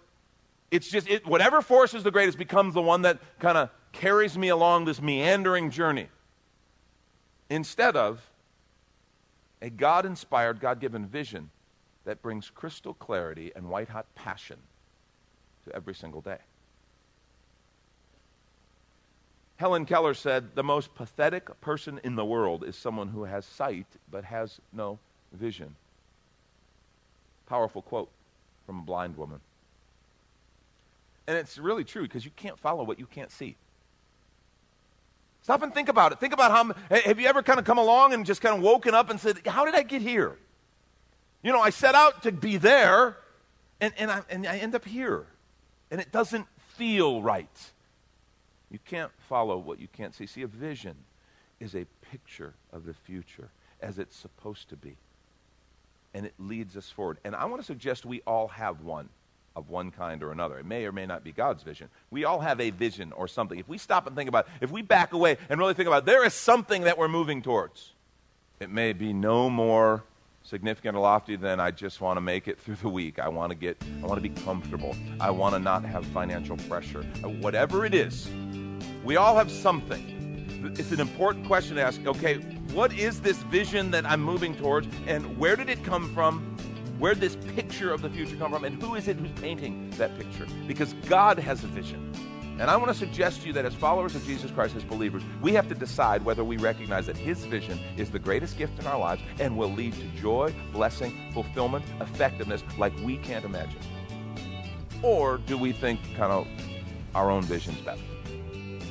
It's 0.70 0.88
just, 0.88 1.08
it, 1.08 1.26
whatever 1.26 1.60
force 1.60 1.92
is 1.92 2.04
the 2.04 2.10
greatest 2.10 2.38
becomes 2.38 2.72
the 2.72 2.80
one 2.80 3.02
that 3.02 3.18
kind 3.40 3.58
of 3.58 3.70
carries 3.92 4.38
me 4.38 4.48
along 4.48 4.84
this 4.84 5.02
meandering 5.02 5.70
journey. 5.70 6.08
Instead 7.50 7.96
of 7.96 8.22
a 9.60 9.68
God 9.68 10.06
inspired, 10.06 10.60
God 10.60 10.80
given 10.80 11.06
vision 11.06 11.50
that 12.04 12.22
brings 12.22 12.50
crystal 12.50 12.94
clarity 12.94 13.50
and 13.56 13.68
white 13.68 13.88
hot 13.88 14.06
passion 14.14 14.58
to 15.66 15.74
every 15.74 15.94
single 15.94 16.20
day. 16.20 16.38
Helen 19.56 19.86
Keller 19.86 20.14
said, 20.14 20.54
The 20.54 20.62
most 20.62 20.94
pathetic 20.94 21.60
person 21.60 22.00
in 22.04 22.14
the 22.14 22.24
world 22.24 22.62
is 22.62 22.76
someone 22.76 23.08
who 23.08 23.24
has 23.24 23.44
sight 23.44 23.86
but 24.08 24.24
has 24.24 24.60
no 24.72 25.00
vision. 25.32 25.74
Powerful 27.48 27.82
quote 27.82 28.10
from 28.66 28.80
a 28.80 28.82
blind 28.82 29.16
woman. 29.16 29.40
And 31.26 31.36
it's 31.36 31.58
really 31.58 31.84
true 31.84 32.02
because 32.02 32.24
you 32.24 32.30
can't 32.36 32.58
follow 32.58 32.84
what 32.84 32.98
you 32.98 33.06
can't 33.06 33.30
see. 33.30 33.56
Stop 35.42 35.62
and 35.62 35.72
think 35.72 35.88
about 35.88 36.12
it. 36.12 36.20
Think 36.20 36.32
about 36.32 36.50
how. 36.50 36.74
Have 36.94 37.18
you 37.18 37.26
ever 37.26 37.42
kind 37.42 37.58
of 37.58 37.64
come 37.64 37.78
along 37.78 38.12
and 38.12 38.26
just 38.26 38.40
kind 38.40 38.54
of 38.54 38.62
woken 38.62 38.94
up 38.94 39.08
and 39.08 39.18
said, 39.18 39.46
How 39.46 39.64
did 39.64 39.74
I 39.74 39.82
get 39.82 40.02
here? 40.02 40.36
You 41.42 41.52
know, 41.52 41.60
I 41.60 41.70
set 41.70 41.94
out 41.94 42.22
to 42.24 42.32
be 42.32 42.56
there, 42.56 43.16
and, 43.80 43.94
and, 43.96 44.10
I, 44.10 44.22
and 44.28 44.46
I 44.46 44.58
end 44.58 44.74
up 44.74 44.84
here. 44.84 45.24
And 45.90 46.00
it 46.00 46.12
doesn't 46.12 46.46
feel 46.76 47.22
right. 47.22 47.70
You 48.70 48.78
can't 48.84 49.12
follow 49.28 49.56
what 49.56 49.78
you 49.80 49.88
can't 49.88 50.14
see. 50.14 50.26
See, 50.26 50.42
a 50.42 50.46
vision 50.46 50.96
is 51.60 51.74
a 51.74 51.86
picture 52.10 52.54
of 52.72 52.84
the 52.84 52.92
future 52.92 53.48
as 53.80 53.98
it's 53.98 54.16
supposed 54.16 54.68
to 54.68 54.76
be. 54.76 54.96
And 56.14 56.26
it 56.26 56.34
leads 56.38 56.76
us 56.76 56.90
forward. 56.90 57.18
And 57.24 57.36
I 57.36 57.44
want 57.44 57.60
to 57.60 57.66
suggest 57.66 58.06
we 58.06 58.22
all 58.26 58.48
have 58.48 58.80
one 58.80 59.08
of 59.58 59.68
one 59.68 59.90
kind 59.90 60.22
or 60.22 60.30
another. 60.30 60.58
It 60.58 60.66
may 60.66 60.84
or 60.84 60.92
may 60.92 61.04
not 61.04 61.24
be 61.24 61.32
God's 61.32 61.62
vision. 61.62 61.88
We 62.10 62.24
all 62.24 62.40
have 62.40 62.60
a 62.60 62.70
vision 62.70 63.12
or 63.12 63.26
something. 63.26 63.58
If 63.58 63.68
we 63.68 63.76
stop 63.76 64.06
and 64.06 64.14
think 64.14 64.28
about 64.28 64.46
it, 64.46 64.52
if 64.60 64.70
we 64.70 64.82
back 64.82 65.12
away 65.12 65.36
and 65.48 65.58
really 65.58 65.74
think 65.74 65.88
about 65.88 66.04
it, 66.04 66.06
there 66.06 66.24
is 66.24 66.32
something 66.32 66.82
that 66.82 66.96
we're 66.96 67.08
moving 67.08 67.42
towards. 67.42 67.92
It 68.60 68.70
may 68.70 68.92
be 68.92 69.12
no 69.12 69.50
more 69.50 70.04
significant 70.42 70.96
or 70.96 71.00
lofty 71.00 71.36
than 71.36 71.60
I 71.60 71.72
just 71.72 72.00
want 72.00 72.16
to 72.16 72.20
make 72.20 72.48
it 72.48 72.58
through 72.58 72.76
the 72.76 72.88
week. 72.88 73.18
I 73.18 73.28
want 73.28 73.50
to 73.50 73.56
get 73.56 73.76
I 74.02 74.06
want 74.06 74.22
to 74.22 74.28
be 74.28 74.34
comfortable. 74.42 74.96
I 75.20 75.30
want 75.30 75.54
to 75.54 75.58
not 75.58 75.84
have 75.84 76.06
financial 76.06 76.56
pressure. 76.56 77.02
Whatever 77.40 77.84
it 77.84 77.94
is, 77.94 78.28
we 79.04 79.16
all 79.16 79.36
have 79.36 79.50
something. 79.50 80.17
It's 80.64 80.92
an 80.92 81.00
important 81.00 81.46
question 81.46 81.76
to 81.76 81.82
ask. 81.82 82.04
Okay, 82.06 82.36
what 82.72 82.92
is 82.92 83.20
this 83.20 83.38
vision 83.44 83.90
that 83.92 84.04
I'm 84.04 84.20
moving 84.20 84.54
towards 84.54 84.88
and 85.06 85.38
where 85.38 85.56
did 85.56 85.68
it 85.68 85.84
come 85.84 86.12
from? 86.14 86.56
Where 86.98 87.14
did 87.14 87.20
this 87.20 87.36
picture 87.54 87.92
of 87.92 88.02
the 88.02 88.10
future 88.10 88.36
come 88.36 88.50
from 88.50 88.64
and 88.64 88.82
who 88.82 88.96
is 88.96 89.06
it 89.06 89.16
who's 89.16 89.30
painting 89.40 89.90
that 89.98 90.18
picture? 90.18 90.46
Because 90.66 90.94
God 91.08 91.38
has 91.38 91.62
a 91.62 91.68
vision. 91.68 92.12
And 92.58 92.68
I 92.68 92.76
want 92.76 92.88
to 92.88 92.94
suggest 92.94 93.42
to 93.42 93.46
you 93.46 93.52
that 93.52 93.64
as 93.64 93.72
followers 93.72 94.16
of 94.16 94.24
Jesus 94.24 94.50
Christ, 94.50 94.74
as 94.74 94.82
believers, 94.82 95.22
we 95.40 95.52
have 95.52 95.68
to 95.68 95.76
decide 95.76 96.24
whether 96.24 96.42
we 96.42 96.56
recognize 96.56 97.06
that 97.06 97.16
His 97.16 97.44
vision 97.44 97.78
is 97.96 98.10
the 98.10 98.18
greatest 98.18 98.58
gift 98.58 98.80
in 98.80 98.86
our 98.88 98.98
lives 98.98 99.22
and 99.38 99.56
will 99.56 99.70
lead 99.70 99.92
to 99.94 100.20
joy, 100.20 100.52
blessing, 100.72 101.30
fulfillment, 101.32 101.84
effectiveness 102.00 102.64
like 102.76 102.92
we 103.04 103.16
can't 103.18 103.44
imagine. 103.44 103.78
Or 105.02 105.38
do 105.38 105.56
we 105.56 105.70
think 105.70 106.00
kind 106.16 106.32
of 106.32 106.48
our 107.14 107.30
own 107.30 107.42
vision's 107.42 107.80
better? 107.82 108.02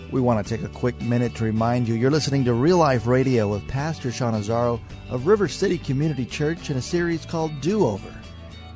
We 0.10 0.22
want 0.22 0.46
to 0.46 0.58
take 0.58 0.66
a 0.66 0.70
quick 0.70 1.02
minute 1.02 1.36
to 1.36 1.44
remind 1.44 1.88
you 1.88 1.96
you're 1.96 2.10
listening 2.10 2.46
to 2.46 2.54
Real 2.54 2.78
Life 2.78 3.08
Radio 3.08 3.50
with 3.50 3.68
Pastor 3.68 4.10
Sean 4.10 4.34
Azzaro 4.34 4.80
of 5.10 5.28
River 5.28 5.50
City 5.50 5.78
Community 5.78 6.26
Church 6.26 6.70
in 6.70 6.78
a 6.78 6.82
series 6.82 7.26
called 7.26 7.60
Do 7.60 7.86
Over. 7.86 8.16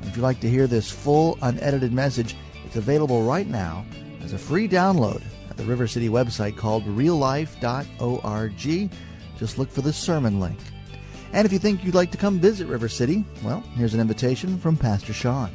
If 0.02 0.18
you'd 0.18 0.24
like 0.24 0.42
to 0.42 0.50
hear 0.50 0.68
this 0.68 0.92
full, 0.92 1.38
unedited 1.42 1.94
message, 1.94 2.36
it's 2.66 2.76
available 2.76 3.24
right 3.24 3.48
now 3.48 3.86
as 4.22 4.34
a 4.34 4.38
free 4.38 4.68
download 4.68 5.22
at 5.50 5.56
the 5.56 5.64
River 5.64 5.88
City 5.88 6.10
website 6.10 6.58
called 6.58 6.84
reallife.org. 6.84 8.92
Just 9.38 9.58
look 9.58 9.72
for 9.72 9.82
the 9.82 9.94
sermon 9.94 10.42
link. 10.42 10.60
And 11.32 11.46
if 11.46 11.54
you 11.54 11.60
think 11.60 11.86
you'd 11.86 11.96
like 11.96 12.12
to 12.12 12.18
come 12.18 12.42
visit 12.42 12.68
River 12.68 12.90
City, 12.90 13.24
well, 13.42 13.62
here's 13.76 13.94
an 13.94 14.02
invitation 14.02 14.60
from 14.60 14.76
Pastor 14.76 15.14
Sean. 15.14 15.50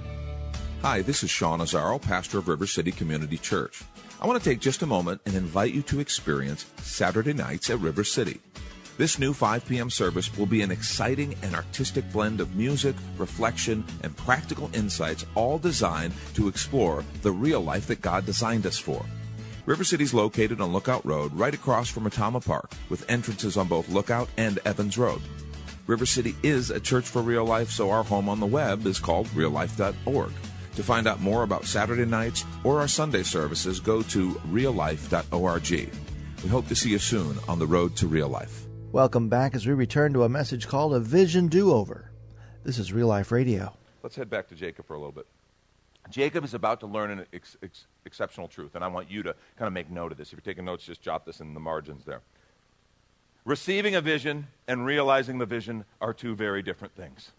Hi, 0.88 1.02
this 1.02 1.24
is 1.24 1.30
Sean 1.30 1.58
Azaro, 1.58 2.00
pastor 2.00 2.38
of 2.38 2.46
River 2.46 2.64
City 2.64 2.92
Community 2.92 3.38
Church. 3.38 3.82
I 4.20 4.26
want 4.28 4.40
to 4.40 4.48
take 4.48 4.60
just 4.60 4.82
a 4.82 4.86
moment 4.86 5.20
and 5.26 5.34
invite 5.34 5.74
you 5.74 5.82
to 5.82 5.98
experience 5.98 6.64
Saturday 6.76 7.32
nights 7.32 7.70
at 7.70 7.80
River 7.80 8.04
City. 8.04 8.40
This 8.96 9.18
new 9.18 9.34
5 9.34 9.66
p.m. 9.66 9.90
service 9.90 10.32
will 10.38 10.46
be 10.46 10.62
an 10.62 10.70
exciting 10.70 11.34
and 11.42 11.56
artistic 11.56 12.08
blend 12.12 12.40
of 12.40 12.54
music, 12.54 12.94
reflection, 13.18 13.84
and 14.04 14.16
practical 14.16 14.70
insights, 14.74 15.26
all 15.34 15.58
designed 15.58 16.14
to 16.34 16.46
explore 16.46 17.04
the 17.22 17.32
real 17.32 17.62
life 17.62 17.88
that 17.88 18.00
God 18.00 18.24
designed 18.24 18.64
us 18.64 18.78
for. 18.78 19.04
River 19.66 19.82
City 19.82 20.04
is 20.04 20.14
located 20.14 20.60
on 20.60 20.72
Lookout 20.72 21.04
Road, 21.04 21.34
right 21.34 21.52
across 21.52 21.88
from 21.88 22.08
Retama 22.08 22.46
Park, 22.46 22.70
with 22.90 23.10
entrances 23.10 23.56
on 23.56 23.66
both 23.66 23.88
Lookout 23.88 24.28
and 24.36 24.60
Evans 24.64 24.96
Road. 24.96 25.20
River 25.88 26.06
City 26.06 26.36
is 26.44 26.70
a 26.70 26.78
church 26.78 27.06
for 27.06 27.22
real 27.22 27.44
life, 27.44 27.70
so 27.70 27.90
our 27.90 28.04
home 28.04 28.28
on 28.28 28.38
the 28.38 28.46
web 28.46 28.86
is 28.86 29.00
called 29.00 29.26
reallife.org. 29.30 30.30
To 30.76 30.82
find 30.82 31.06
out 31.06 31.20
more 31.20 31.42
about 31.42 31.64
Saturday 31.64 32.04
nights 32.04 32.44
or 32.62 32.80
our 32.80 32.88
Sunday 32.88 33.22
services, 33.22 33.80
go 33.80 34.02
to 34.02 34.32
reallife.org. 34.50 35.70
We 36.42 36.50
hope 36.50 36.68
to 36.68 36.76
see 36.76 36.90
you 36.90 36.98
soon 36.98 37.38
on 37.48 37.58
the 37.58 37.66
road 37.66 37.96
to 37.96 38.06
real 38.06 38.28
life. 38.28 38.66
Welcome 38.92 39.28
back 39.28 39.54
as 39.54 39.66
we 39.66 39.72
return 39.72 40.12
to 40.12 40.22
a 40.24 40.28
message 40.28 40.68
called 40.68 40.94
A 40.94 41.00
Vision 41.00 41.48
Do 41.48 41.72
Over. 41.72 42.10
This 42.62 42.78
is 42.78 42.92
Real 42.92 43.06
Life 43.06 43.32
Radio. 43.32 43.72
Let's 44.02 44.16
head 44.16 44.28
back 44.28 44.48
to 44.48 44.54
Jacob 44.54 44.86
for 44.86 44.94
a 44.94 44.98
little 44.98 45.12
bit. 45.12 45.26
Jacob 46.10 46.44
is 46.44 46.52
about 46.52 46.80
to 46.80 46.86
learn 46.86 47.10
an 47.10 47.26
ex- 47.32 47.56
ex- 47.62 47.86
exceptional 48.04 48.46
truth, 48.46 48.74
and 48.74 48.84
I 48.84 48.88
want 48.88 49.10
you 49.10 49.22
to 49.22 49.34
kind 49.56 49.66
of 49.66 49.72
make 49.72 49.90
note 49.90 50.12
of 50.12 50.18
this. 50.18 50.28
If 50.28 50.34
you're 50.34 50.40
taking 50.42 50.66
notes, 50.66 50.84
just 50.84 51.00
jot 51.00 51.24
this 51.24 51.40
in 51.40 51.54
the 51.54 51.60
margins 51.60 52.04
there. 52.04 52.20
Receiving 53.44 53.94
a 53.94 54.00
vision 54.00 54.48
and 54.68 54.84
realizing 54.84 55.38
the 55.38 55.46
vision 55.46 55.84
are 56.00 56.12
two 56.12 56.34
very 56.34 56.62
different 56.62 56.94
things. 56.94 57.32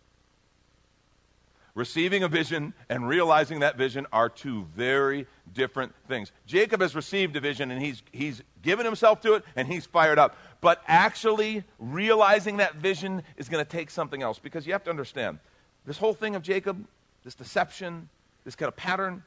Receiving 1.77 2.23
a 2.23 2.27
vision 2.27 2.73
and 2.89 3.07
realizing 3.07 3.59
that 3.59 3.77
vision 3.77 4.07
are 4.11 4.29
two 4.29 4.65
very 4.75 5.27
different 5.53 5.93
things. 6.07 6.31
Jacob 6.47 6.81
has 6.81 6.95
received 6.95 7.35
a 7.35 7.39
vision 7.39 7.69
and 7.69 7.79
he's, 7.79 8.01
he's 8.11 8.41
given 8.63 8.83
himself 8.83 9.21
to 9.21 9.35
it 9.35 9.43
and 9.55 9.67
he's 9.67 9.85
fired 9.85 10.17
up. 10.17 10.35
But 10.59 10.81
actually 10.87 11.63
realizing 11.77 12.57
that 12.57 12.77
vision 12.77 13.21
is 13.37 13.47
going 13.47 13.63
to 13.63 13.71
take 13.71 13.91
something 13.91 14.23
else 14.23 14.39
because 14.39 14.65
you 14.65 14.73
have 14.73 14.85
to 14.85 14.89
understand 14.89 15.37
this 15.85 15.99
whole 15.99 16.15
thing 16.15 16.35
of 16.35 16.41
Jacob, 16.41 16.83
this 17.23 17.35
deception, 17.35 18.09
this 18.43 18.55
kind 18.55 18.69
of 18.69 18.75
pattern, 18.75 19.21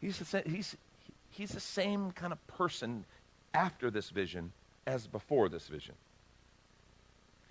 he's 0.00 0.18
the, 0.18 0.42
he's, 0.44 0.76
he's 1.30 1.50
the 1.50 1.60
same 1.60 2.10
kind 2.10 2.32
of 2.32 2.46
person 2.48 3.04
after 3.54 3.92
this 3.92 4.10
vision 4.10 4.50
as 4.88 5.06
before 5.06 5.48
this 5.48 5.68
vision. 5.68 5.94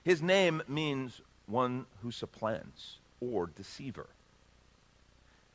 His 0.04 0.22
name 0.22 0.62
means 0.68 1.22
one 1.46 1.86
who 2.02 2.12
supplants 2.12 2.98
or 3.19 3.48
deceiver. 3.48 4.07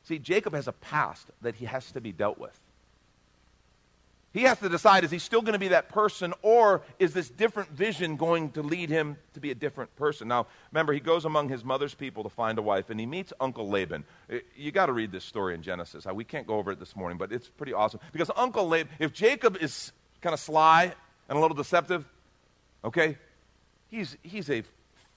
See, 0.05 0.19
Jacob 0.19 0.55
has 0.55 0.67
a 0.67 0.73
past 0.73 1.29
that 1.43 1.57
he 1.57 1.67
has 1.67 1.93
to 1.93 2.01
be 2.01 2.13
dealt 2.13 2.39
with. 2.39 2.59
He 4.33 4.43
has 4.43 4.61
to 4.61 4.69
decide 4.69 5.03
is 5.03 5.11
he 5.11 5.19
still 5.19 5.41
going 5.41 5.55
to 5.55 5.59
be 5.59 5.69
that 5.69 5.89
person, 5.89 6.33
or 6.43 6.83
is 7.01 7.13
this 7.13 7.29
different 7.29 7.71
vision 7.71 8.17
going 8.17 8.51
to 8.53 8.63
lead 8.63 8.89
him 8.89 9.17
to 9.35 9.41
be 9.41 9.51
a 9.51 9.57
different 9.57 9.95
person? 9.97 10.29
Now, 10.29 10.47
remember, 10.71 10.93
he 10.93 11.01
goes 11.01 11.25
among 11.25 11.49
his 11.49 11.65
mother's 11.65 11.95
people 11.95 12.23
to 12.23 12.29
find 12.29 12.57
a 12.57 12.63
wife, 12.63 12.91
and 12.91 13.01
he 13.01 13.07
meets 13.07 13.33
Uncle 13.41 13.69
Laban. 13.69 14.05
You 14.57 14.71
got 14.71 14.87
to 14.87 14.93
read 14.93 15.11
this 15.11 15.25
story 15.25 15.55
in 15.55 15.63
Genesis. 15.63 16.07
We 16.07 16.25
can't 16.25 16.47
go 16.47 16.55
over 16.55 16.71
it 16.71 16.79
this 16.79 16.95
morning, 16.95 17.19
but 17.19 17.33
it's 17.33 17.49
pretty 17.49 17.73
awesome. 17.73 17.99
Because 18.13 18.31
Uncle 18.37 18.69
Laban, 18.69 18.93
if 19.01 19.13
Jacob 19.13 19.57
is 19.61 19.91
kind 20.21 20.33
of 20.33 20.39
sly 20.39 20.95
and 21.29 21.37
a 21.37 21.41
little 21.41 21.57
deceptive, 21.57 22.05
okay, 22.85 23.19
he's, 23.91 24.17
he's 24.23 24.49
a 24.49 24.63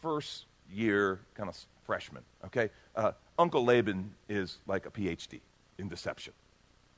first 0.01 0.45
year 0.71 1.19
kind 1.35 1.49
of 1.49 1.55
freshman, 1.85 2.23
okay? 2.45 2.69
Uh, 2.95 3.11
Uncle 3.37 3.63
Laban 3.63 4.13
is 4.29 4.57
like 4.67 4.85
a 4.85 4.91
PhD 4.91 5.39
in 5.77 5.89
deception, 5.89 6.33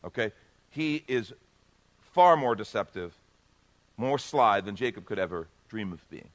okay? 0.03 0.31
He 0.69 1.03
is 1.07 1.33
far 2.13 2.37
more 2.37 2.55
deceptive, 2.55 3.13
more 3.97 4.19
sly 4.19 4.61
than 4.61 4.75
Jacob 4.75 5.05
could 5.05 5.19
ever 5.19 5.47
dream 5.69 5.93
of 5.93 6.07
being. 6.09 6.29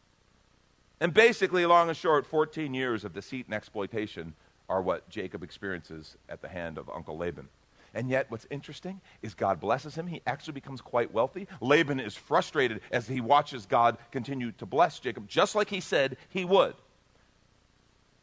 And 1.01 1.15
basically, 1.15 1.65
long 1.65 1.89
and 1.89 1.97
short, 1.97 2.27
14 2.27 2.75
years 2.75 3.05
of 3.05 3.15
deceit 3.15 3.47
and 3.47 3.55
exploitation 3.55 4.35
are 4.69 4.83
what 4.83 5.09
Jacob 5.09 5.43
experiences 5.43 6.17
at 6.29 6.43
the 6.43 6.49
hand 6.49 6.79
of 6.79 6.91
Uncle 6.91 7.17
Laban. 7.17 7.49
And 7.95 8.09
yet, 8.09 8.31
what's 8.31 8.47
interesting 8.51 9.01
is 9.23 9.35
God 9.35 9.59
blesses 9.59 9.95
him. 9.95 10.07
He 10.07 10.23
actually 10.27 10.53
becomes 10.53 10.81
quite 10.81 11.13
wealthy. 11.13 11.49
Laban 11.61 11.99
is 11.99 12.15
frustrated 12.15 12.81
as 12.93 13.09
he 13.09 13.21
watches 13.21 13.67
God 13.67 13.97
continue 14.13 14.53
to 14.53 14.67
bless 14.67 15.01
Jacob, 15.01 15.27
just 15.27 15.55
like 15.55 15.69
he 15.69 15.81
said 15.81 16.17
he 16.29 16.45
would. 16.45 16.75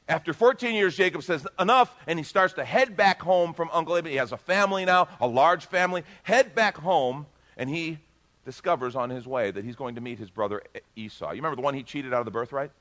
After 0.10 0.34
14 0.34 0.74
years, 0.74 0.96
Jacob 0.96 1.24
says, 1.24 1.46
Enough, 1.60 1.94
and 2.08 2.18
he 2.18 2.24
starts 2.24 2.54
to 2.54 2.64
head 2.64 2.96
back 2.96 3.22
home 3.22 3.54
from 3.54 3.70
Uncle 3.74 3.96
Laban. 3.96 4.12
He 4.12 4.18
has 4.18 4.32
a 4.32 4.38
family 4.38 4.86
now, 4.86 5.10
a 5.20 5.28
large 5.28 5.66
family. 5.66 6.04
Head 6.24 6.56
back 6.56 6.78
home, 6.78 7.26
and 7.58 7.70
he 7.70 8.00
discovers 8.46 8.96
on 8.96 9.10
his 9.10 9.28
way 9.28 9.52
that 9.52 9.66
he's 9.66 9.76
going 9.76 9.96
to 9.96 10.02
meet 10.02 10.18
his 10.18 10.30
brother 10.30 10.64
Esau. 10.96 11.32
You 11.32 11.38
remember 11.38 11.58
the 11.58 11.62
one 11.62 11.74
he 11.74 11.84
cheated 11.84 12.14
out 12.14 12.20
of 12.20 12.26
the 12.26 12.32
birthright? 12.32 12.72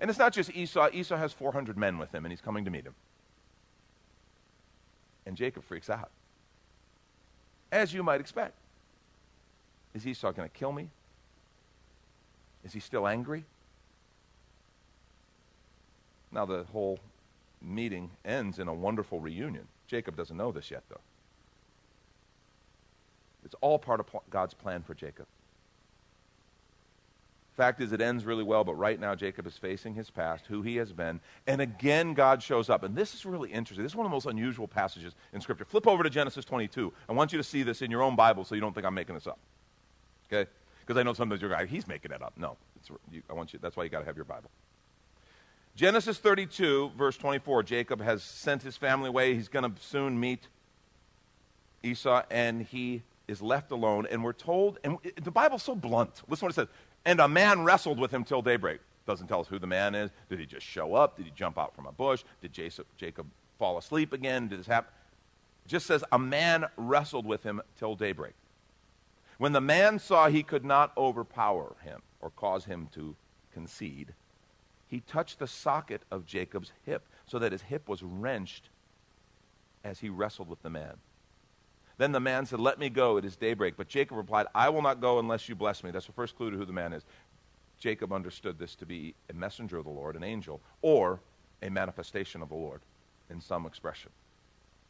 And 0.00 0.10
it's 0.10 0.18
not 0.18 0.32
just 0.32 0.50
Esau. 0.54 0.88
Esau 0.92 1.16
has 1.16 1.32
400 1.32 1.78
men 1.78 1.98
with 1.98 2.12
him, 2.12 2.24
and 2.24 2.32
he's 2.32 2.40
coming 2.40 2.64
to 2.64 2.70
meet 2.70 2.84
him. 2.84 2.94
And 5.24 5.36
Jacob 5.36 5.64
freaks 5.64 5.88
out, 5.88 6.10
as 7.70 7.94
you 7.94 8.02
might 8.02 8.20
expect. 8.20 8.54
Is 9.94 10.06
Esau 10.06 10.32
going 10.32 10.48
to 10.48 10.54
kill 10.54 10.72
me? 10.72 10.88
Is 12.64 12.72
he 12.72 12.80
still 12.80 13.06
angry? 13.06 13.44
Now, 16.36 16.44
the 16.44 16.64
whole 16.70 16.98
meeting 17.62 18.10
ends 18.22 18.58
in 18.58 18.68
a 18.68 18.74
wonderful 18.74 19.20
reunion. 19.20 19.66
Jacob 19.86 20.18
doesn't 20.18 20.36
know 20.36 20.52
this 20.52 20.70
yet, 20.70 20.82
though. 20.90 21.00
It's 23.42 23.54
all 23.62 23.78
part 23.78 24.00
of 24.00 24.06
God's 24.28 24.52
plan 24.52 24.82
for 24.82 24.92
Jacob. 24.92 25.24
Fact 27.56 27.80
is, 27.80 27.90
it 27.92 28.02
ends 28.02 28.26
really 28.26 28.42
well, 28.42 28.64
but 28.64 28.74
right 28.74 29.00
now 29.00 29.14
Jacob 29.14 29.46
is 29.46 29.56
facing 29.56 29.94
his 29.94 30.10
past, 30.10 30.44
who 30.44 30.60
he 30.60 30.76
has 30.76 30.92
been, 30.92 31.20
and 31.46 31.62
again 31.62 32.12
God 32.12 32.42
shows 32.42 32.68
up. 32.68 32.82
And 32.82 32.94
this 32.94 33.14
is 33.14 33.24
really 33.24 33.50
interesting. 33.50 33.82
This 33.82 33.92
is 33.92 33.96
one 33.96 34.04
of 34.04 34.10
the 34.10 34.14
most 34.14 34.26
unusual 34.26 34.68
passages 34.68 35.14
in 35.32 35.40
Scripture. 35.40 35.64
Flip 35.64 35.86
over 35.86 36.02
to 36.02 36.10
Genesis 36.10 36.44
22. 36.44 36.92
I 37.08 37.14
want 37.14 37.32
you 37.32 37.38
to 37.38 37.44
see 37.44 37.62
this 37.62 37.80
in 37.80 37.90
your 37.90 38.02
own 38.02 38.14
Bible 38.14 38.44
so 38.44 38.54
you 38.54 38.60
don't 38.60 38.74
think 38.74 38.84
I'm 38.84 38.92
making 38.92 39.14
this 39.14 39.26
up. 39.26 39.38
Okay? 40.30 40.50
Because 40.80 41.00
I 41.00 41.02
know 41.02 41.14
sometimes 41.14 41.40
you're 41.40 41.50
like, 41.50 41.70
he's 41.70 41.88
making 41.88 42.12
it 42.12 42.20
up. 42.20 42.34
No, 42.36 42.58
you, 43.10 43.22
I 43.30 43.32
want 43.32 43.54
you. 43.54 43.58
That's 43.62 43.74
why 43.74 43.84
you 43.84 43.88
got 43.88 44.00
to 44.00 44.04
have 44.04 44.16
your 44.16 44.26
Bible. 44.26 44.50
Genesis 45.76 46.16
32, 46.16 46.92
verse 46.96 47.18
24. 47.18 47.62
Jacob 47.62 48.00
has 48.00 48.22
sent 48.22 48.62
his 48.62 48.78
family 48.78 49.08
away. 49.08 49.34
He's 49.34 49.48
going 49.48 49.70
to 49.70 49.82
soon 49.82 50.18
meet 50.18 50.48
Esau, 51.82 52.22
and 52.30 52.62
he 52.62 53.02
is 53.28 53.42
left 53.42 53.70
alone. 53.70 54.06
And 54.10 54.24
we're 54.24 54.32
told, 54.32 54.78
and 54.82 54.96
the 55.22 55.30
Bible's 55.30 55.62
so 55.62 55.74
blunt. 55.74 56.22
Listen 56.28 56.46
what 56.46 56.52
it 56.52 56.54
says. 56.54 56.68
And 57.04 57.20
a 57.20 57.28
man 57.28 57.62
wrestled 57.62 57.98
with 57.98 58.10
him 58.10 58.24
till 58.24 58.40
daybreak. 58.40 58.80
Doesn't 59.06 59.26
tell 59.26 59.40
us 59.40 59.48
who 59.48 59.58
the 59.58 59.66
man 59.66 59.94
is. 59.94 60.10
Did 60.30 60.40
he 60.40 60.46
just 60.46 60.66
show 60.66 60.94
up? 60.94 61.18
Did 61.18 61.26
he 61.26 61.32
jump 61.36 61.58
out 61.58 61.76
from 61.76 61.86
a 61.86 61.92
bush? 61.92 62.24
Did 62.40 62.54
Jacob, 62.96 63.26
fall 63.58 63.76
asleep 63.76 64.14
again? 64.14 64.48
Did 64.48 64.60
this 64.60 64.66
happen? 64.66 64.90
Just 65.66 65.86
says 65.86 66.02
a 66.10 66.18
man 66.18 66.64
wrestled 66.78 67.26
with 67.26 67.42
him 67.42 67.60
till 67.78 67.94
daybreak. 67.94 68.32
When 69.36 69.52
the 69.52 69.60
man 69.60 69.98
saw 69.98 70.28
he 70.28 70.42
could 70.42 70.64
not 70.64 70.96
overpower 70.96 71.76
him 71.84 72.00
or 72.20 72.30
cause 72.30 72.64
him 72.64 72.88
to 72.94 73.14
concede, 73.52 74.14
he 74.96 75.00
touched 75.00 75.38
the 75.38 75.46
socket 75.46 76.00
of 76.10 76.24
Jacob's 76.24 76.72
hip 76.86 77.06
so 77.26 77.38
that 77.38 77.52
his 77.52 77.60
hip 77.60 77.86
was 77.86 78.02
wrenched 78.02 78.70
as 79.84 79.98
he 79.98 80.08
wrestled 80.08 80.48
with 80.48 80.62
the 80.62 80.70
man. 80.70 80.94
Then 81.98 82.12
the 82.12 82.20
man 82.20 82.46
said, 82.46 82.60
Let 82.60 82.78
me 82.78 82.88
go, 82.88 83.18
it 83.18 83.24
is 83.26 83.36
daybreak. 83.36 83.76
But 83.76 83.88
Jacob 83.88 84.16
replied, 84.16 84.46
I 84.54 84.70
will 84.70 84.80
not 84.80 85.02
go 85.02 85.18
unless 85.18 85.50
you 85.50 85.54
bless 85.54 85.84
me. 85.84 85.90
That's 85.90 86.06
the 86.06 86.12
first 86.12 86.34
clue 86.34 86.50
to 86.50 86.56
who 86.56 86.64
the 86.64 86.72
man 86.72 86.94
is. 86.94 87.02
Jacob 87.78 88.10
understood 88.10 88.58
this 88.58 88.74
to 88.76 88.86
be 88.86 89.14
a 89.28 89.34
messenger 89.34 89.76
of 89.76 89.84
the 89.84 89.90
Lord, 89.90 90.16
an 90.16 90.24
angel, 90.24 90.62
or 90.80 91.20
a 91.62 91.68
manifestation 91.68 92.40
of 92.40 92.48
the 92.48 92.54
Lord 92.54 92.80
in 93.28 93.38
some 93.42 93.66
expression. 93.66 94.10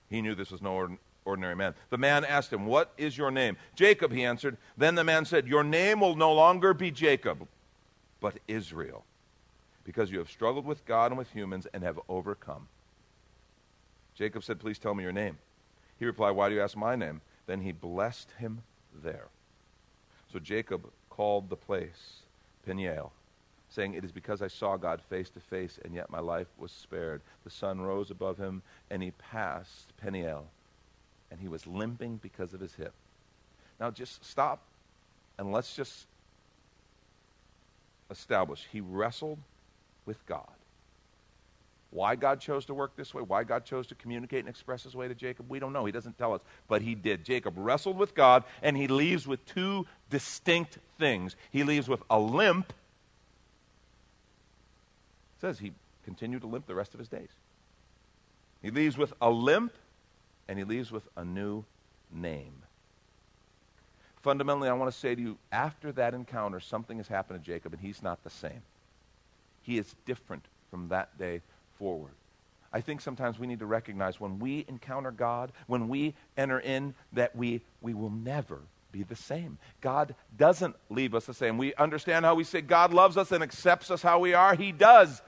He 0.08 0.22
knew 0.22 0.36
this 0.36 0.52
was 0.52 0.62
no 0.62 0.88
ordinary 1.24 1.56
man. 1.56 1.74
The 1.90 1.98
man 1.98 2.24
asked 2.24 2.52
him, 2.52 2.66
What 2.66 2.92
is 2.96 3.18
your 3.18 3.32
name? 3.32 3.56
Jacob, 3.74 4.12
he 4.12 4.24
answered. 4.24 4.56
Then 4.76 4.94
the 4.94 5.02
man 5.02 5.24
said, 5.24 5.48
Your 5.48 5.64
name 5.64 5.98
will 5.98 6.14
no 6.14 6.32
longer 6.32 6.74
be 6.74 6.92
Jacob, 6.92 7.48
but 8.20 8.38
Israel 8.46 9.04
because 9.86 10.10
you 10.10 10.18
have 10.18 10.28
struggled 10.28 10.66
with 10.66 10.84
God 10.84 11.12
and 11.12 11.18
with 11.18 11.30
humans 11.30 11.68
and 11.72 11.84
have 11.84 12.00
overcome. 12.08 12.66
Jacob 14.16 14.42
said, 14.42 14.58
Please 14.58 14.80
tell 14.80 14.94
me 14.94 15.04
your 15.04 15.12
name. 15.12 15.38
He 15.98 16.04
replied, 16.04 16.32
Why 16.32 16.48
do 16.48 16.56
you 16.56 16.60
ask 16.60 16.76
my 16.76 16.96
name? 16.96 17.20
Then 17.46 17.60
he 17.60 17.70
blessed 17.70 18.32
him 18.38 18.62
there. 18.92 19.28
So 20.32 20.40
Jacob 20.40 20.90
called 21.08 21.48
the 21.48 21.56
place 21.56 22.22
Peniel, 22.66 23.12
saying, 23.70 23.94
It 23.94 24.04
is 24.04 24.10
because 24.10 24.42
I 24.42 24.48
saw 24.48 24.76
God 24.76 25.00
face 25.08 25.30
to 25.30 25.40
face, 25.40 25.78
and 25.84 25.94
yet 25.94 26.10
my 26.10 26.20
life 26.20 26.48
was 26.58 26.72
spared. 26.72 27.22
The 27.44 27.50
sun 27.50 27.80
rose 27.80 28.10
above 28.10 28.38
him, 28.38 28.62
and 28.90 29.02
he 29.04 29.12
passed 29.12 29.96
Peniel, 30.02 30.48
and 31.30 31.38
he 31.38 31.46
was 31.46 31.64
limping 31.64 32.18
because 32.20 32.52
of 32.52 32.60
his 32.60 32.74
hip. 32.74 32.92
Now 33.78 33.92
just 33.92 34.24
stop, 34.24 34.62
and 35.38 35.52
let's 35.52 35.76
just 35.76 36.06
establish. 38.10 38.66
He 38.72 38.80
wrestled 38.80 39.38
with 40.06 40.24
God. 40.26 40.48
Why 41.90 42.16
God 42.16 42.40
chose 42.40 42.66
to 42.66 42.74
work 42.74 42.96
this 42.96 43.14
way, 43.14 43.22
why 43.22 43.44
God 43.44 43.64
chose 43.64 43.86
to 43.88 43.94
communicate 43.94 44.40
and 44.40 44.48
express 44.48 44.82
his 44.82 44.94
way 44.94 45.08
to 45.08 45.14
Jacob, 45.14 45.48
we 45.48 45.58
don't 45.58 45.72
know. 45.72 45.84
He 45.84 45.92
doesn't 45.92 46.18
tell 46.18 46.34
us, 46.34 46.42
but 46.68 46.82
he 46.82 46.94
did. 46.94 47.24
Jacob 47.24 47.54
wrestled 47.56 47.96
with 47.96 48.14
God, 48.14 48.44
and 48.62 48.76
he 48.76 48.86
leaves 48.86 49.26
with 49.26 49.44
two 49.46 49.86
distinct 50.10 50.78
things. 50.98 51.36
He 51.50 51.64
leaves 51.64 51.88
with 51.88 52.02
a 52.10 52.18
limp. 52.18 52.70
It 55.36 55.40
says 55.40 55.58
he 55.58 55.72
continued 56.04 56.42
to 56.42 56.48
limp 56.48 56.66
the 56.66 56.74
rest 56.74 56.92
of 56.92 56.98
his 56.98 57.08
days. 57.08 57.30
He 58.62 58.70
leaves 58.70 58.98
with 58.98 59.12
a 59.20 59.30
limp, 59.30 59.72
and 60.48 60.58
he 60.58 60.64
leaves 60.64 60.90
with 60.90 61.08
a 61.16 61.24
new 61.24 61.64
name. 62.12 62.62
Fundamentally, 64.22 64.68
I 64.68 64.72
want 64.72 64.92
to 64.92 64.98
say 64.98 65.14
to 65.14 65.20
you, 65.20 65.38
after 65.52 65.92
that 65.92 66.12
encounter, 66.12 66.58
something 66.58 66.96
has 66.96 67.06
happened 67.06 67.42
to 67.42 67.46
Jacob, 67.46 67.72
and 67.72 67.80
he's 67.80 68.02
not 68.02 68.24
the 68.24 68.30
same. 68.30 68.60
He 69.66 69.78
is 69.78 69.96
different 70.04 70.44
from 70.70 70.88
that 70.88 71.18
day 71.18 71.42
forward. 71.76 72.12
I 72.72 72.80
think 72.80 73.00
sometimes 73.00 73.36
we 73.36 73.48
need 73.48 73.58
to 73.58 73.66
recognize 73.66 74.20
when 74.20 74.38
we 74.38 74.64
encounter 74.68 75.10
God, 75.10 75.50
when 75.66 75.88
we 75.88 76.14
enter 76.36 76.60
in, 76.60 76.94
that 77.14 77.34
we, 77.34 77.62
we 77.80 77.92
will 77.92 78.10
never 78.10 78.60
be 78.92 79.02
the 79.02 79.16
same. 79.16 79.58
God 79.80 80.14
doesn't 80.36 80.76
leave 80.88 81.16
us 81.16 81.24
the 81.26 81.34
same. 81.34 81.58
We 81.58 81.74
understand 81.74 82.24
how 82.24 82.36
we 82.36 82.44
say 82.44 82.60
God 82.60 82.94
loves 82.94 83.16
us 83.16 83.32
and 83.32 83.42
accepts 83.42 83.90
us 83.90 84.02
how 84.02 84.20
we 84.20 84.34
are. 84.34 84.54
He 84.54 84.70
does. 84.70 85.20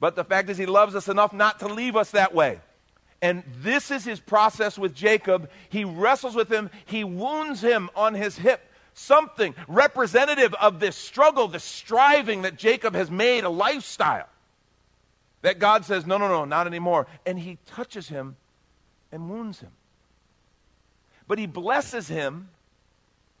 But 0.00 0.16
the 0.16 0.24
fact 0.24 0.50
is, 0.50 0.58
He 0.58 0.66
loves 0.66 0.94
us 0.94 1.08
enough 1.08 1.32
not 1.32 1.60
to 1.60 1.68
leave 1.68 1.96
us 1.96 2.10
that 2.10 2.34
way. 2.34 2.60
And 3.22 3.42
this 3.60 3.90
is 3.90 4.04
His 4.04 4.20
process 4.20 4.76
with 4.76 4.94
Jacob. 4.94 5.48
He 5.70 5.84
wrestles 5.84 6.34
with 6.34 6.50
him, 6.50 6.68
He 6.84 7.04
wounds 7.04 7.62
him 7.62 7.88
on 7.96 8.14
his 8.14 8.36
hip 8.36 8.60
something 8.94 9.54
representative 9.68 10.54
of 10.54 10.80
this 10.80 10.96
struggle, 10.96 11.48
this 11.48 11.64
striving 11.64 12.42
that 12.42 12.56
Jacob 12.56 12.94
has 12.94 13.10
made 13.10 13.44
a 13.44 13.48
lifestyle. 13.48 14.28
That 15.42 15.58
God 15.58 15.84
says, 15.84 16.06
no, 16.06 16.18
no, 16.18 16.28
no, 16.28 16.44
not 16.44 16.66
anymore. 16.66 17.06
And 17.26 17.38
he 17.38 17.58
touches 17.66 18.08
him 18.08 18.36
and 19.10 19.28
wounds 19.28 19.60
him. 19.60 19.72
But 21.26 21.38
he 21.38 21.46
blesses 21.46 22.08
him 22.08 22.48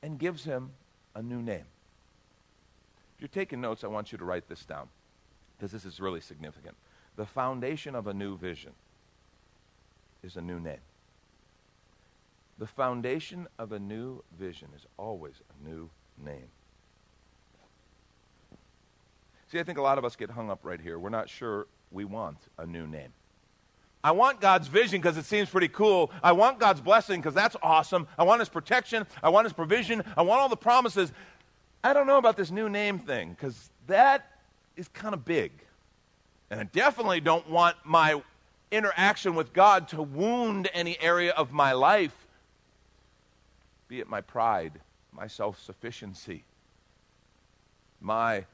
and 0.02 0.18
gives 0.18 0.44
him 0.44 0.70
a 1.14 1.22
new 1.22 1.40
name. 1.40 1.64
If 3.16 3.20
you're 3.20 3.28
taking 3.28 3.60
notes, 3.60 3.84
I 3.84 3.86
want 3.86 4.10
you 4.10 4.18
to 4.18 4.24
write 4.24 4.48
this 4.48 4.64
down 4.64 4.88
because 5.56 5.70
this 5.70 5.84
is 5.84 6.00
really 6.00 6.20
significant. 6.20 6.74
The 7.16 7.26
foundation 7.26 7.94
of 7.94 8.06
a 8.06 8.14
new 8.14 8.36
vision 8.36 8.72
is 10.22 10.36
a 10.36 10.40
new 10.40 10.58
name. 10.58 10.80
The 12.58 12.66
foundation 12.66 13.48
of 13.58 13.72
a 13.72 13.78
new 13.78 14.22
vision 14.38 14.68
is 14.76 14.86
always 14.96 15.34
a 15.50 15.68
new 15.68 15.90
name. 16.22 16.48
See, 19.50 19.58
I 19.58 19.64
think 19.64 19.78
a 19.78 19.82
lot 19.82 19.98
of 19.98 20.04
us 20.04 20.16
get 20.16 20.30
hung 20.30 20.50
up 20.50 20.60
right 20.62 20.80
here. 20.80 20.98
We're 20.98 21.10
not 21.10 21.28
sure 21.28 21.66
we 21.90 22.04
want 22.04 22.38
a 22.58 22.66
new 22.66 22.86
name. 22.86 23.12
I 24.04 24.10
want 24.12 24.40
God's 24.40 24.66
vision 24.66 25.00
because 25.00 25.16
it 25.16 25.24
seems 25.24 25.48
pretty 25.48 25.68
cool. 25.68 26.10
I 26.22 26.32
want 26.32 26.58
God's 26.58 26.80
blessing 26.80 27.20
because 27.20 27.34
that's 27.34 27.54
awesome. 27.62 28.08
I 28.18 28.24
want 28.24 28.40
His 28.40 28.48
protection. 28.48 29.06
I 29.22 29.28
want 29.28 29.44
His 29.44 29.52
provision. 29.52 30.02
I 30.16 30.22
want 30.22 30.40
all 30.40 30.48
the 30.48 30.56
promises. 30.56 31.12
I 31.84 31.92
don't 31.92 32.06
know 32.06 32.18
about 32.18 32.36
this 32.36 32.50
new 32.50 32.68
name 32.68 32.98
thing 32.98 33.30
because 33.30 33.70
that 33.86 34.30
is 34.76 34.88
kind 34.88 35.14
of 35.14 35.24
big. 35.24 35.52
And 36.50 36.60
I 36.60 36.64
definitely 36.64 37.20
don't 37.20 37.48
want 37.48 37.76
my 37.84 38.20
interaction 38.70 39.34
with 39.34 39.52
God 39.52 39.88
to 39.88 40.02
wound 40.02 40.68
any 40.72 41.00
area 41.00 41.32
of 41.32 41.52
my 41.52 41.72
life 41.72 42.21
be 43.92 44.00
it 44.00 44.08
my 44.08 44.22
pride, 44.22 44.80
my 45.12 45.26
self 45.26 45.62
sufficiency, 45.62 46.44
my 48.00 48.46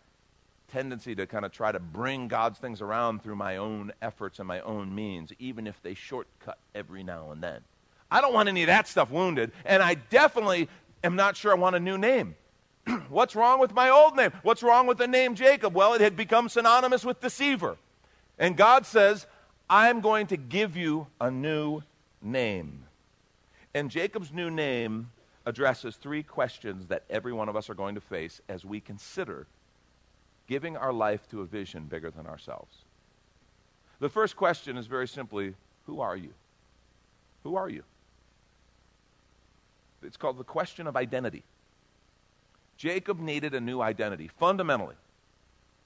tendency 0.66 1.14
to 1.14 1.28
kind 1.28 1.44
of 1.44 1.52
try 1.52 1.70
to 1.70 1.78
bring 1.78 2.26
God's 2.26 2.58
things 2.58 2.82
around 2.82 3.22
through 3.22 3.36
my 3.36 3.56
own 3.56 3.92
efforts 4.02 4.40
and 4.40 4.48
my 4.48 4.58
own 4.62 4.92
means, 4.92 5.30
even 5.38 5.68
if 5.68 5.80
they 5.80 5.94
shortcut 5.94 6.58
every 6.74 7.04
now 7.04 7.30
and 7.30 7.40
then. 7.40 7.60
I 8.10 8.20
don't 8.20 8.34
want 8.34 8.48
any 8.48 8.64
of 8.64 8.66
that 8.66 8.88
stuff 8.88 9.12
wounded, 9.12 9.52
and 9.64 9.80
I 9.80 9.94
definitely 9.94 10.68
am 11.04 11.14
not 11.14 11.36
sure 11.36 11.52
I 11.52 11.54
want 11.54 11.76
a 11.76 11.80
new 11.80 11.98
name. 11.98 12.34
What's 13.08 13.36
wrong 13.36 13.60
with 13.60 13.72
my 13.72 13.90
old 13.90 14.16
name? 14.16 14.32
What's 14.42 14.64
wrong 14.64 14.88
with 14.88 14.98
the 14.98 15.06
name 15.06 15.36
Jacob? 15.36 15.72
Well, 15.72 15.94
it 15.94 16.00
had 16.00 16.16
become 16.16 16.48
synonymous 16.48 17.04
with 17.04 17.20
deceiver. 17.20 17.76
And 18.40 18.56
God 18.56 18.86
says, 18.86 19.28
I'm 19.70 20.00
going 20.00 20.26
to 20.26 20.36
give 20.36 20.76
you 20.76 21.06
a 21.20 21.30
new 21.30 21.84
name. 22.20 22.86
And 23.72 23.88
Jacob's 23.88 24.32
new 24.32 24.50
name 24.50 25.10
addresses 25.46 25.96
three 25.96 26.22
questions 26.22 26.86
that 26.88 27.04
every 27.08 27.32
one 27.32 27.48
of 27.48 27.56
us 27.56 27.70
are 27.70 27.74
going 27.74 27.94
to 27.94 28.00
face 28.00 28.40
as 28.48 28.64
we 28.64 28.80
consider 28.80 29.46
giving 30.46 30.76
our 30.76 30.92
life 30.92 31.28
to 31.28 31.40
a 31.40 31.44
vision 31.44 31.84
bigger 31.84 32.10
than 32.10 32.26
ourselves. 32.26 32.76
The 34.00 34.08
first 34.08 34.36
question 34.36 34.76
is 34.76 34.86
very 34.86 35.08
simply 35.08 35.54
Who 35.86 36.00
are 36.00 36.16
you? 36.16 36.32
Who 37.44 37.56
are 37.56 37.68
you? 37.68 37.82
It's 40.02 40.16
called 40.16 40.38
the 40.38 40.44
question 40.44 40.86
of 40.86 40.96
identity. 40.96 41.44
Jacob 42.76 43.18
needed 43.18 43.54
a 43.54 43.60
new 43.60 43.80
identity, 43.80 44.30
fundamentally. 44.38 44.94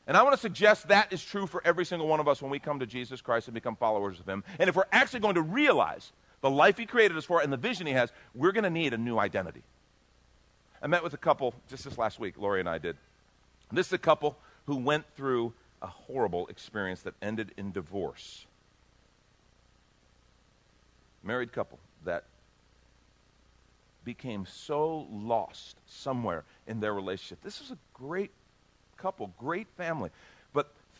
And 0.06 0.16
I 0.16 0.22
want 0.22 0.34
to 0.34 0.40
suggest 0.40 0.88
that 0.88 1.12
is 1.12 1.24
true 1.24 1.46
for 1.46 1.62
every 1.64 1.84
single 1.84 2.08
one 2.08 2.20
of 2.20 2.28
us 2.28 2.42
when 2.42 2.50
we 2.50 2.58
come 2.58 2.80
to 2.80 2.86
Jesus 2.86 3.20
Christ 3.20 3.48
and 3.48 3.54
become 3.54 3.76
followers 3.76 4.20
of 4.20 4.28
Him. 4.28 4.44
And 4.58 4.68
if 4.68 4.76
we're 4.76 4.84
actually 4.92 5.20
going 5.20 5.36
to 5.36 5.42
realize 5.42 6.12
the 6.42 6.50
life 6.50 6.76
He 6.76 6.84
created 6.84 7.16
us 7.16 7.24
for 7.24 7.40
and 7.40 7.52
the 7.52 7.56
vision 7.56 7.86
He 7.86 7.94
has, 7.94 8.12
we're 8.34 8.52
going 8.52 8.64
to 8.64 8.70
need 8.70 8.92
a 8.92 8.98
new 8.98 9.18
identity. 9.18 9.62
I 10.82 10.88
met 10.88 11.02
with 11.02 11.14
a 11.14 11.18
couple 11.18 11.54
just 11.70 11.84
this 11.84 11.96
last 11.96 12.20
week, 12.20 12.36
Lori 12.36 12.60
and 12.60 12.68
I 12.68 12.78
did. 12.78 12.96
This 13.70 13.86
is 13.86 13.92
a 13.94 13.98
couple 13.98 14.36
who 14.66 14.76
went 14.76 15.06
through 15.16 15.54
a 15.80 15.86
horrible 15.86 16.46
experience 16.48 17.02
that 17.02 17.14
ended 17.22 17.52
in 17.56 17.72
divorce. 17.72 18.46
Married 21.22 21.52
couple 21.52 21.78
that 22.04 22.24
became 24.04 24.44
so 24.46 25.06
lost 25.10 25.76
somewhere 25.86 26.44
in 26.66 26.80
their 26.80 26.92
relationship. 26.92 27.42
This 27.42 27.60
is 27.60 27.70
a 27.70 27.78
great 27.94 28.32
couple, 28.96 29.32
great 29.38 29.68
family. 29.76 30.10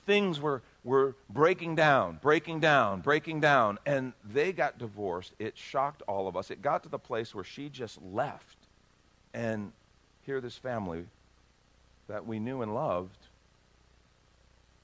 Things 0.06 0.40
were, 0.40 0.62
were 0.84 1.14
breaking 1.30 1.76
down, 1.76 2.18
breaking 2.20 2.60
down, 2.60 3.00
breaking 3.00 3.40
down, 3.40 3.78
and 3.86 4.12
they 4.24 4.52
got 4.52 4.78
divorced. 4.78 5.32
It 5.38 5.56
shocked 5.56 6.02
all 6.08 6.26
of 6.26 6.36
us. 6.36 6.50
It 6.50 6.60
got 6.60 6.82
to 6.82 6.88
the 6.88 6.98
place 6.98 7.34
where 7.34 7.44
she 7.44 7.68
just 7.68 8.00
left. 8.02 8.56
And 9.32 9.72
here, 10.22 10.40
this 10.40 10.56
family 10.56 11.04
that 12.08 12.26
we 12.26 12.38
knew 12.38 12.62
and 12.62 12.74
loved 12.74 13.16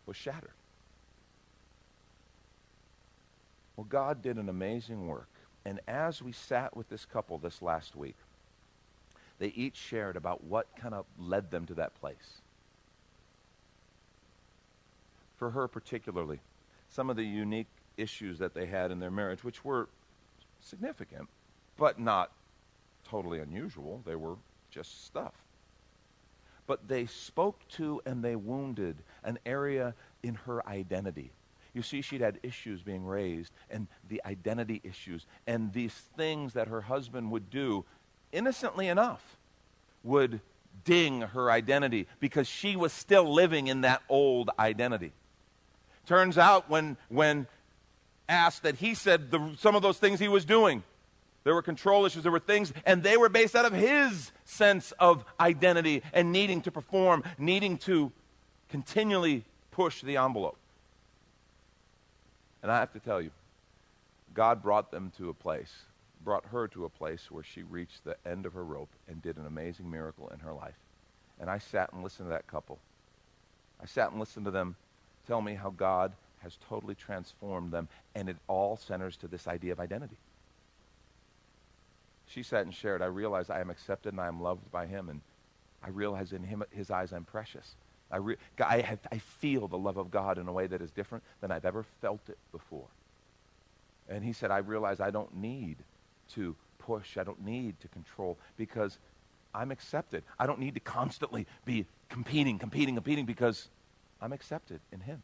was 0.06 0.16
shattered. 0.16 0.50
Well, 3.76 3.86
God 3.88 4.22
did 4.22 4.36
an 4.36 4.48
amazing 4.48 5.06
work. 5.06 5.28
And 5.64 5.80
as 5.86 6.22
we 6.22 6.32
sat 6.32 6.76
with 6.76 6.88
this 6.88 7.04
couple 7.04 7.38
this 7.38 7.60
last 7.60 7.94
week, 7.94 8.16
they 9.38 9.48
each 9.48 9.76
shared 9.76 10.16
about 10.16 10.42
what 10.44 10.66
kind 10.76 10.94
of 10.94 11.04
led 11.18 11.50
them 11.50 11.66
to 11.66 11.74
that 11.74 11.94
place. 12.00 12.40
For 15.38 15.50
her, 15.50 15.68
particularly, 15.68 16.40
some 16.90 17.10
of 17.10 17.16
the 17.16 17.24
unique 17.24 17.68
issues 17.96 18.38
that 18.40 18.54
they 18.54 18.66
had 18.66 18.90
in 18.90 18.98
their 18.98 19.10
marriage, 19.10 19.44
which 19.44 19.64
were 19.64 19.88
significant, 20.60 21.28
but 21.76 21.98
not 21.98 22.32
totally 23.04 23.38
unusual. 23.38 24.02
They 24.04 24.16
were 24.16 24.36
just 24.70 25.06
stuff. 25.06 25.34
But 26.66 26.88
they 26.88 27.06
spoke 27.06 27.66
to 27.70 28.02
and 28.04 28.22
they 28.22 28.36
wounded 28.36 28.96
an 29.24 29.38
area 29.46 29.94
in 30.22 30.34
her 30.34 30.66
identity 30.68 31.30
you 31.78 31.82
see, 31.82 32.02
she'd 32.02 32.20
had 32.20 32.40
issues 32.42 32.82
being 32.82 33.06
raised 33.06 33.52
and 33.70 33.86
the 34.08 34.20
identity 34.24 34.80
issues 34.82 35.26
and 35.46 35.72
these 35.72 35.94
things 36.16 36.54
that 36.54 36.66
her 36.66 36.80
husband 36.80 37.30
would 37.30 37.50
do, 37.50 37.84
innocently 38.32 38.88
enough, 38.88 39.36
would 40.02 40.40
ding 40.84 41.20
her 41.20 41.52
identity 41.52 42.08
because 42.18 42.48
she 42.48 42.74
was 42.74 42.92
still 42.92 43.32
living 43.32 43.68
in 43.68 43.82
that 43.82 44.02
old 44.08 44.50
identity. 44.58 45.12
Turns 46.08 46.38
out, 46.38 46.70
when, 46.70 46.96
when 47.10 47.46
asked, 48.30 48.62
that 48.62 48.76
he 48.76 48.94
said 48.94 49.30
the, 49.30 49.54
some 49.58 49.76
of 49.76 49.82
those 49.82 49.98
things 49.98 50.18
he 50.18 50.26
was 50.26 50.46
doing, 50.46 50.82
there 51.44 51.54
were 51.54 51.60
control 51.60 52.06
issues, 52.06 52.22
there 52.22 52.32
were 52.32 52.38
things, 52.38 52.72
and 52.86 53.02
they 53.02 53.18
were 53.18 53.28
based 53.28 53.54
out 53.54 53.66
of 53.66 53.74
his 53.74 54.32
sense 54.46 54.92
of 54.92 55.22
identity 55.38 56.02
and 56.14 56.32
needing 56.32 56.62
to 56.62 56.70
perform, 56.70 57.24
needing 57.36 57.76
to 57.76 58.10
continually 58.70 59.44
push 59.70 60.00
the 60.00 60.16
envelope. 60.16 60.56
And 62.62 62.72
I 62.72 62.78
have 62.78 62.92
to 62.94 63.00
tell 63.00 63.20
you, 63.20 63.30
God 64.32 64.62
brought 64.62 64.90
them 64.90 65.12
to 65.18 65.28
a 65.28 65.34
place, 65.34 65.74
brought 66.24 66.46
her 66.46 66.68
to 66.68 66.86
a 66.86 66.88
place 66.88 67.30
where 67.30 67.44
she 67.44 67.62
reached 67.62 68.04
the 68.04 68.16
end 68.26 68.46
of 68.46 68.54
her 68.54 68.64
rope 68.64 68.90
and 69.08 69.20
did 69.20 69.36
an 69.36 69.44
amazing 69.44 69.90
miracle 69.90 70.30
in 70.32 70.40
her 70.40 70.54
life. 70.54 70.78
And 71.38 71.50
I 71.50 71.58
sat 71.58 71.92
and 71.92 72.02
listened 72.02 72.28
to 72.28 72.30
that 72.30 72.46
couple. 72.46 72.78
I 73.78 73.84
sat 73.84 74.10
and 74.10 74.18
listened 74.18 74.46
to 74.46 74.50
them 74.50 74.76
tell 75.28 75.40
me 75.40 75.54
how 75.54 75.70
God 75.70 76.12
has 76.38 76.58
totally 76.68 76.94
transformed 76.94 77.70
them, 77.70 77.88
and 78.14 78.28
it 78.28 78.36
all 78.48 78.76
centers 78.76 79.16
to 79.18 79.28
this 79.28 79.46
idea 79.46 79.72
of 79.72 79.80
identity. 79.80 80.16
She 82.26 82.42
sat 82.42 82.62
and 82.62 82.74
shared, 82.74 83.02
I 83.02 83.06
realize 83.06 83.50
I 83.50 83.60
am 83.60 83.70
accepted 83.70 84.12
and 84.12 84.20
I 84.20 84.28
am 84.28 84.40
loved 84.40 84.70
by 84.72 84.86
him, 84.86 85.08
and 85.08 85.20
I 85.82 85.90
realize 85.90 86.32
in 86.32 86.42
him, 86.42 86.64
his 86.70 86.90
eyes 86.90 87.12
I'm 87.12 87.24
precious. 87.24 87.74
I, 88.10 88.16
re- 88.16 88.36
I, 88.64 88.80
have, 88.80 89.00
I 89.12 89.18
feel 89.18 89.68
the 89.68 89.78
love 89.78 89.96
of 89.98 90.10
God 90.10 90.38
in 90.38 90.48
a 90.48 90.52
way 90.52 90.66
that 90.66 90.80
is 90.80 90.90
different 90.90 91.24
than 91.40 91.50
I've 91.50 91.64
ever 91.64 91.84
felt 92.00 92.20
it 92.28 92.38
before. 92.52 92.86
And 94.08 94.24
he 94.24 94.32
said, 94.32 94.50
I 94.50 94.58
realize 94.58 95.00
I 95.00 95.10
don't 95.10 95.36
need 95.36 95.76
to 96.34 96.56
push, 96.78 97.18
I 97.18 97.24
don't 97.24 97.44
need 97.44 97.78
to 97.80 97.88
control 97.88 98.38
because 98.56 98.98
I'm 99.54 99.70
accepted. 99.70 100.22
I 100.38 100.46
don't 100.46 100.58
need 100.58 100.74
to 100.74 100.80
constantly 100.80 101.46
be 101.64 101.86
competing, 102.08 102.58
competing, 102.58 102.94
competing 102.94 103.26
because 103.26 103.68
I'm 104.20 104.32
accepted 104.32 104.80
in 104.92 105.00
him. 105.00 105.22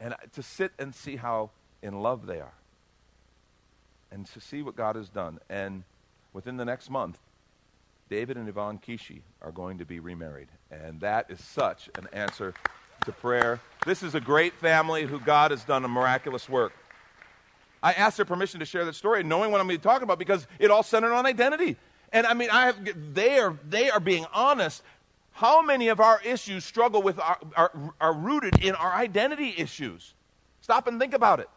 And 0.00 0.14
to 0.32 0.42
sit 0.42 0.72
and 0.78 0.94
see 0.94 1.16
how 1.16 1.50
in 1.82 2.00
love 2.00 2.26
they 2.26 2.40
are 2.40 2.54
and 4.10 4.26
to 4.26 4.40
see 4.40 4.62
what 4.62 4.76
God 4.76 4.96
has 4.96 5.08
done. 5.08 5.38
And 5.48 5.84
within 6.32 6.56
the 6.56 6.64
next 6.64 6.90
month, 6.90 7.18
David 8.08 8.36
and 8.36 8.48
Yvonne 8.48 8.78
Kishi 8.78 9.20
are 9.40 9.52
going 9.52 9.78
to 9.78 9.84
be 9.84 10.00
remarried. 10.00 10.48
And 10.70 11.00
that 11.00 11.30
is 11.30 11.42
such 11.42 11.88
an 11.96 12.08
answer 12.12 12.54
to 13.04 13.12
prayer. 13.12 13.60
This 13.86 14.02
is 14.02 14.14
a 14.14 14.20
great 14.20 14.54
family 14.54 15.04
who 15.04 15.20
God 15.20 15.52
has 15.52 15.64
done 15.64 15.84
a 15.84 15.88
miraculous 15.88 16.48
work. 16.48 16.72
I 17.82 17.92
asked 17.92 18.16
their 18.16 18.26
permission 18.26 18.60
to 18.60 18.66
share 18.66 18.84
that 18.84 18.94
story, 18.94 19.22
knowing 19.22 19.52
what 19.52 19.60
I'm 19.60 19.66
going 19.66 19.76
to 19.76 19.80
be 19.80 19.82
talking 19.82 20.02
about, 20.02 20.18
because 20.18 20.46
it 20.58 20.70
all 20.70 20.82
centered 20.82 21.14
on 21.14 21.24
identity. 21.24 21.76
And 22.12 22.26
I 22.26 22.34
mean, 22.34 22.50
I 22.50 22.66
have, 22.66 23.14
they, 23.14 23.38
are, 23.38 23.56
they 23.68 23.90
are 23.90 24.00
being 24.00 24.26
honest. 24.34 24.82
How 25.40 25.62
many 25.62 25.88
of 25.88 26.00
our 26.00 26.20
issues 26.22 26.66
struggle 26.66 27.00
with 27.00 27.18
our, 27.18 27.38
are, 27.56 27.72
are 27.98 28.12
rooted 28.12 28.62
in 28.62 28.74
our 28.74 28.92
identity 28.92 29.54
issues? 29.56 30.12
Stop 30.60 30.86
and 30.86 31.00
think 31.00 31.14
about 31.14 31.40
it. 31.40 31.48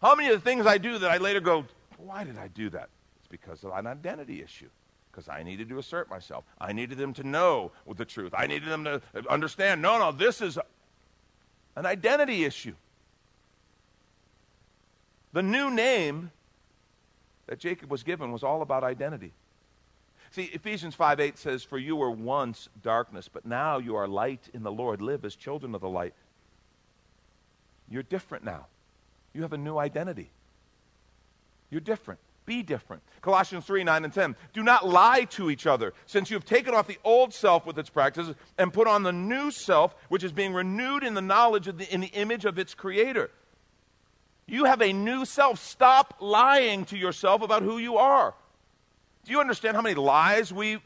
How 0.00 0.14
many 0.14 0.28
of 0.28 0.36
the 0.36 0.48
things 0.48 0.66
I 0.66 0.78
do 0.78 0.98
that 0.98 1.10
I 1.10 1.16
later 1.16 1.40
go, 1.40 1.64
why 1.98 2.22
did 2.22 2.38
I 2.38 2.46
do 2.46 2.70
that? 2.70 2.90
It's 3.18 3.26
because 3.26 3.64
of 3.64 3.72
an 3.72 3.88
identity 3.88 4.40
issue 4.40 4.68
because 5.10 5.28
I 5.28 5.42
needed 5.42 5.68
to 5.70 5.78
assert 5.80 6.08
myself. 6.08 6.44
I 6.60 6.72
needed 6.72 6.96
them 6.96 7.12
to 7.14 7.24
know 7.24 7.72
the 7.96 8.04
truth. 8.04 8.32
I 8.38 8.46
needed 8.46 8.68
them 8.68 8.84
to 8.84 9.02
understand 9.28 9.82
no, 9.82 9.98
no, 9.98 10.12
this 10.12 10.40
is 10.40 10.56
an 11.74 11.86
identity 11.86 12.44
issue. 12.44 12.74
The 15.32 15.42
new 15.42 15.72
name 15.72 16.30
that 17.48 17.58
Jacob 17.58 17.90
was 17.90 18.04
given 18.04 18.30
was 18.30 18.44
all 18.44 18.62
about 18.62 18.84
identity. 18.84 19.32
See, 20.34 20.50
Ephesians 20.52 20.96
5 20.96 21.20
8 21.20 21.38
says, 21.38 21.62
For 21.62 21.78
you 21.78 21.94
were 21.94 22.10
once 22.10 22.68
darkness, 22.82 23.28
but 23.32 23.46
now 23.46 23.78
you 23.78 23.94
are 23.94 24.08
light 24.08 24.48
in 24.52 24.64
the 24.64 24.72
Lord. 24.72 25.00
Live 25.00 25.24
as 25.24 25.36
children 25.36 25.76
of 25.76 25.80
the 25.80 25.88
light. 25.88 26.12
You're 27.88 28.02
different 28.02 28.42
now. 28.42 28.66
You 29.32 29.42
have 29.42 29.52
a 29.52 29.56
new 29.56 29.78
identity. 29.78 30.32
You're 31.70 31.80
different. 31.80 32.18
Be 32.46 32.64
different. 32.64 33.04
Colossians 33.20 33.64
3 33.64 33.84
9 33.84 34.04
and 34.06 34.12
10. 34.12 34.34
Do 34.52 34.64
not 34.64 34.88
lie 34.88 35.22
to 35.30 35.50
each 35.50 35.68
other, 35.68 35.94
since 36.06 36.32
you 36.32 36.34
have 36.36 36.44
taken 36.44 36.74
off 36.74 36.88
the 36.88 36.98
old 37.04 37.32
self 37.32 37.64
with 37.64 37.78
its 37.78 37.88
practices 37.88 38.34
and 38.58 38.72
put 38.72 38.88
on 38.88 39.04
the 39.04 39.12
new 39.12 39.52
self, 39.52 39.94
which 40.08 40.24
is 40.24 40.32
being 40.32 40.52
renewed 40.52 41.04
in 41.04 41.14
the 41.14 41.22
knowledge 41.22 41.68
of 41.68 41.78
the, 41.78 41.94
in 41.94 42.00
the 42.00 42.08
image 42.08 42.44
of 42.44 42.58
its 42.58 42.74
creator. 42.74 43.30
You 44.48 44.64
have 44.64 44.82
a 44.82 44.92
new 44.92 45.26
self. 45.26 45.60
Stop 45.60 46.16
lying 46.18 46.86
to 46.86 46.98
yourself 46.98 47.40
about 47.40 47.62
who 47.62 47.78
you 47.78 47.98
are. 47.98 48.34
Do 49.24 49.32
you 49.32 49.40
understand 49.40 49.76
how 49.76 49.82
many 49.82 49.94
lies 49.94 50.52
we 50.52 50.80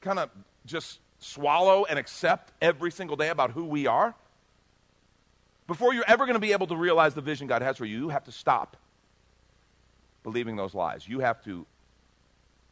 kind 0.00 0.18
of 0.18 0.30
just 0.66 1.00
swallow 1.18 1.84
and 1.84 1.98
accept 1.98 2.52
every 2.60 2.90
single 2.90 3.16
day 3.16 3.28
about 3.28 3.50
who 3.50 3.64
we 3.64 3.86
are? 3.86 4.14
Before 5.66 5.94
you're 5.94 6.04
ever 6.08 6.24
going 6.26 6.34
to 6.34 6.40
be 6.40 6.52
able 6.52 6.66
to 6.68 6.76
realize 6.76 7.14
the 7.14 7.20
vision 7.20 7.46
God 7.46 7.62
has 7.62 7.76
for 7.76 7.84
you, 7.84 7.98
you 7.98 8.08
have 8.08 8.24
to 8.24 8.32
stop 8.32 8.76
believing 10.22 10.56
those 10.56 10.74
lies. 10.74 11.06
You 11.06 11.20
have 11.20 11.42
to 11.44 11.66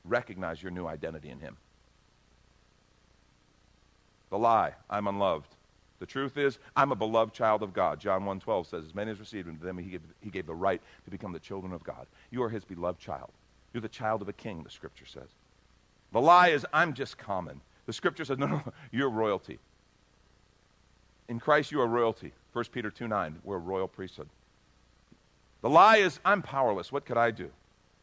recognize 0.05 0.62
your 0.62 0.73
new 0.73 0.87
identity 0.87 1.31
in 1.31 1.40
Him. 1.40 1.57
The 4.31 4.38
lie, 4.38 4.75
I'm 4.88 5.07
unloved. 5.07 5.55
The 5.99 6.07
truth 6.07 6.38
is, 6.38 6.59
I'm 6.75 6.93
a 6.93 6.97
beloved 6.97 7.35
child 7.35 7.62
of 7.62 7.75
God. 7.75 8.01
John 8.01 8.23
1.12 8.23 8.66
says, 8.66 8.85
as 8.87 8.95
many 8.95 9.11
as 9.11 9.21
received 9.21 9.47
him, 9.47 9.59
to 9.59 9.64
them 9.64 9.77
he 9.77 9.90
gave, 9.90 10.01
he 10.21 10.31
gave 10.31 10.47
the 10.47 10.55
right 10.55 10.81
to 11.05 11.11
become 11.11 11.33
the 11.33 11.38
children 11.38 11.75
of 11.75 11.85
God. 11.85 12.07
You 12.31 12.43
are 12.43 12.49
his 12.49 12.64
beloved 12.64 12.99
child. 12.99 13.31
You're 13.73 13.81
the 13.81 13.89
child 13.89 14.23
of 14.23 14.29
a 14.29 14.33
king, 14.33 14.63
the 14.63 14.71
scripture 14.71 15.07
says. 15.07 15.29
The 16.13 16.21
lie 16.21 16.49
is, 16.49 16.67
I'm 16.73 16.95
just 16.95 17.19
common. 17.19 17.61
The 17.87 17.93
scripture 17.93 18.25
says, 18.25 18.39
no, 18.39 18.47
no, 18.47 18.63
you're 18.91 19.11
royalty. 19.11 19.59
In 21.29 21.39
Christ, 21.39 21.71
you 21.71 21.81
are 21.81 21.87
royalty. 21.87 22.33
1 22.53 22.65
Peter 22.73 22.91
2 22.91 23.07
9, 23.07 23.39
we're 23.45 23.57
a 23.57 23.61
royal 23.61 23.87
priesthood. 23.87 24.29
The 25.63 25.71
lie 25.71 25.99
is, 25.99 26.19
I'm 26.25 26.43
powerless. 26.43 26.91
What 26.91 27.05
could 27.05 27.17
I 27.17 27.31
do? 27.31 27.51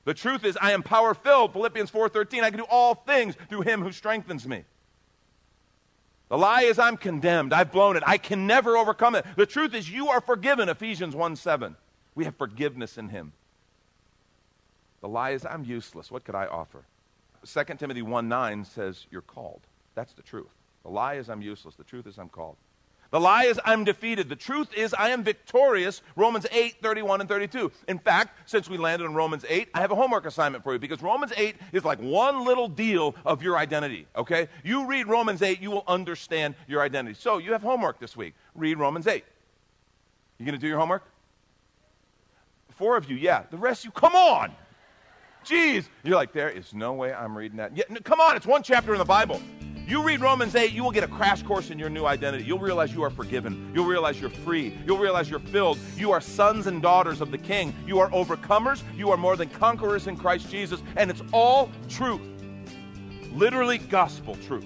The 0.05 0.13
truth 0.13 0.45
is, 0.45 0.57
I 0.61 0.71
am 0.71 0.83
power 0.83 1.13
filled. 1.13 1.51
Philippians 1.51 1.91
4.13, 1.91 2.43
I 2.43 2.49
can 2.49 2.59
do 2.59 2.65
all 2.69 2.95
things 2.95 3.35
through 3.49 3.61
him 3.61 3.81
who 3.81 3.91
strengthens 3.91 4.47
me. 4.47 4.63
The 6.29 6.37
lie 6.37 6.63
is 6.63 6.79
I'm 6.79 6.97
condemned. 6.97 7.53
I've 7.53 7.71
blown 7.71 7.97
it. 7.97 8.03
I 8.05 8.17
can 8.17 8.47
never 8.47 8.77
overcome 8.77 9.15
it. 9.15 9.25
The 9.35 9.45
truth 9.45 9.73
is 9.73 9.89
you 9.89 10.09
are 10.09 10.21
forgiven, 10.21 10.69
Ephesians 10.69 11.15
1 11.15 11.35
7. 11.35 11.75
We 12.15 12.25
have 12.25 12.35
forgiveness 12.35 12.97
in 12.97 13.09
him. 13.09 13.33
The 15.01 15.07
lie 15.07 15.31
is 15.31 15.45
I'm 15.45 15.63
useless. 15.63 16.11
What 16.11 16.23
could 16.23 16.35
I 16.35 16.47
offer? 16.47 16.83
2 17.45 17.63
Timothy 17.75 18.01
1 18.01 18.27
9 18.27 18.65
says 18.65 19.05
you're 19.11 19.21
called. 19.21 19.61
That's 19.95 20.13
the 20.13 20.21
truth. 20.21 20.47
The 20.83 20.89
lie 20.89 21.15
is 21.15 21.29
I'm 21.29 21.41
useless. 21.41 21.75
The 21.75 21.83
truth 21.83 22.07
is 22.07 22.17
I'm 22.17 22.29
called. 22.29 22.57
The 23.09 23.19
lie 23.19 23.45
is 23.45 23.59
I'm 23.63 23.85
defeated. 23.85 24.27
The 24.27 24.35
truth 24.35 24.67
is 24.75 24.93
I 24.93 25.09
am 25.09 25.23
victorious. 25.23 26.01
Romans 26.15 26.45
8, 26.51 26.81
31 26.81 27.21
and 27.21 27.29
32. 27.29 27.71
In 27.87 27.99
fact, 27.99 28.37
since 28.49 28.69
we 28.69 28.77
landed 28.77 29.05
on 29.05 29.13
Romans 29.13 29.45
8, 29.47 29.69
I 29.73 29.79
have 29.79 29.91
a 29.91 29.95
homework 29.95 30.25
assignment 30.25 30.63
for 30.63 30.73
you 30.73 30.79
because 30.79 31.01
Romans 31.01 31.31
8 31.37 31.55
is 31.71 31.85
like 31.85 31.99
one 31.99 32.43
little 32.43 32.67
deal 32.67 33.15
of 33.25 33.41
your 33.41 33.57
identity, 33.57 34.07
okay? 34.15 34.49
You 34.63 34.85
read 34.87 35.07
Romans 35.07 35.41
8, 35.41 35.61
you 35.61 35.71
will 35.71 35.85
understand 35.87 36.55
your 36.67 36.81
identity. 36.81 37.17
So 37.17 37.37
you 37.37 37.53
have 37.53 37.61
homework 37.61 37.99
this 37.99 38.17
week. 38.17 38.33
Read 38.55 38.77
Romans 38.77 39.07
8. 39.07 39.23
You 40.37 40.45
going 40.45 40.55
to 40.55 40.61
do 40.61 40.67
your 40.67 40.79
homework? 40.79 41.03
Four 42.71 42.97
of 42.97 43.09
you, 43.09 43.15
yeah. 43.15 43.43
The 43.49 43.57
rest 43.57 43.81
of 43.81 43.85
you, 43.85 43.91
come 43.91 44.15
on. 44.15 44.51
Jeez. 45.47 45.87
You're 46.03 46.15
like, 46.15 46.33
there 46.33 46.49
is 46.49 46.73
no 46.73 46.93
way 46.93 47.13
I'm 47.13 47.37
reading 47.37 47.57
that. 47.57 47.75
Yeah, 47.75 47.85
no, 47.89 47.99
come 48.01 48.19
on, 48.19 48.35
it's 48.35 48.45
one 48.45 48.63
chapter 48.63 48.93
in 48.93 48.99
the 48.99 49.05
Bible. 49.05 49.41
You 49.87 50.03
read 50.03 50.19
Romans 50.19 50.53
8, 50.53 50.73
you 50.73 50.83
will 50.83 50.91
get 50.91 51.05
a 51.05 51.07
crash 51.07 51.43
course 51.43 51.69
in 51.69 51.79
your 51.79 51.89
new 51.89 52.05
identity. 52.05 52.43
You'll 52.43 52.59
realize 52.59 52.93
you 52.93 53.03
are 53.03 53.09
forgiven. 53.09 53.71
You'll 53.73 53.85
realize 53.85 54.19
you're 54.19 54.29
free. 54.29 54.77
You'll 54.85 54.97
realize 54.97 55.29
you're 55.29 55.39
filled. 55.39 55.79
You 55.95 56.11
are 56.11 56.19
sons 56.19 56.67
and 56.67 56.81
daughters 56.81 57.21
of 57.21 57.31
the 57.31 57.37
King. 57.37 57.73
You 57.87 57.99
are 57.99 58.09
overcomers. 58.09 58.83
You 58.97 59.11
are 59.11 59.17
more 59.17 59.37
than 59.37 59.47
conquerors 59.47 60.07
in 60.07 60.17
Christ 60.17 60.51
Jesus. 60.51 60.83
And 60.97 61.09
it's 61.09 61.21
all 61.31 61.71
truth. 61.87 62.19
Literally 63.31 63.77
gospel 63.77 64.35
truth. 64.45 64.65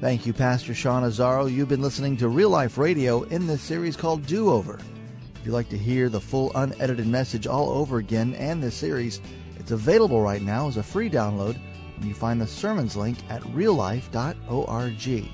Thank 0.00 0.24
you, 0.24 0.32
Pastor 0.32 0.72
Sean 0.72 1.02
Azaro. 1.02 1.52
You've 1.52 1.68
been 1.68 1.82
listening 1.82 2.16
to 2.18 2.28
Real 2.28 2.50
Life 2.50 2.78
Radio 2.78 3.22
in 3.22 3.48
this 3.48 3.60
series 3.60 3.96
called 3.96 4.24
Do 4.26 4.50
Over. 4.50 4.78
If 5.34 5.46
you'd 5.46 5.52
like 5.52 5.68
to 5.70 5.78
hear 5.78 6.08
the 6.08 6.20
full 6.20 6.52
unedited 6.54 7.08
message 7.08 7.48
all 7.48 7.70
over 7.70 7.98
again 7.98 8.34
and 8.34 8.62
this 8.62 8.76
series, 8.76 9.20
it's 9.62 9.70
available 9.70 10.20
right 10.20 10.42
now 10.42 10.66
as 10.66 10.76
a 10.76 10.82
free 10.82 11.08
download 11.08 11.56
and 11.96 12.04
you 12.04 12.14
find 12.14 12.40
the 12.40 12.46
sermons 12.48 12.96
link 12.96 13.16
at 13.30 13.42
reallife.org. 13.42 15.28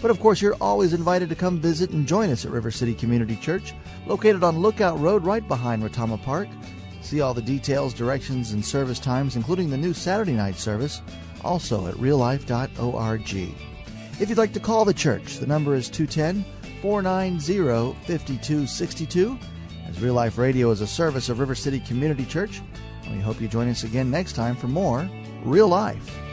But 0.00 0.10
of 0.10 0.20
course, 0.20 0.40
you're 0.40 0.56
always 0.58 0.94
invited 0.94 1.28
to 1.28 1.34
come 1.34 1.60
visit 1.60 1.90
and 1.90 2.08
join 2.08 2.30
us 2.30 2.46
at 2.46 2.50
River 2.50 2.70
City 2.70 2.94
Community 2.94 3.36
Church, 3.36 3.74
located 4.06 4.42
on 4.42 4.58
Lookout 4.58 4.98
Road 4.98 5.22
right 5.24 5.46
behind 5.46 5.82
Retama 5.82 6.22
Park. 6.22 6.48
See 7.02 7.20
all 7.20 7.34
the 7.34 7.42
details, 7.42 7.92
directions, 7.92 8.52
and 8.52 8.64
service 8.64 8.98
times, 8.98 9.36
including 9.36 9.68
the 9.68 9.76
new 9.76 9.92
Saturday 9.92 10.32
night 10.32 10.56
service, 10.56 11.02
also 11.44 11.88
at 11.88 11.94
reallife.org. 11.96 13.34
If 14.20 14.28
you'd 14.30 14.38
like 14.38 14.54
to 14.54 14.60
call 14.60 14.86
the 14.86 14.94
church, 14.94 15.36
the 15.36 15.46
number 15.46 15.74
is 15.74 15.90
210 15.90 16.42
490 16.80 17.92
5262. 18.06 19.38
As 19.86 20.00
Real 20.00 20.14
Life 20.14 20.38
Radio 20.38 20.70
is 20.70 20.80
a 20.80 20.86
service 20.86 21.28
of 21.28 21.38
River 21.38 21.54
City 21.54 21.80
Community 21.80 22.24
Church, 22.24 22.62
we 23.10 23.20
hope 23.20 23.40
you 23.40 23.48
join 23.48 23.68
us 23.68 23.84
again 23.84 24.10
next 24.10 24.34
time 24.34 24.56
for 24.56 24.68
more 24.68 25.08
real 25.44 25.68
life. 25.68 26.27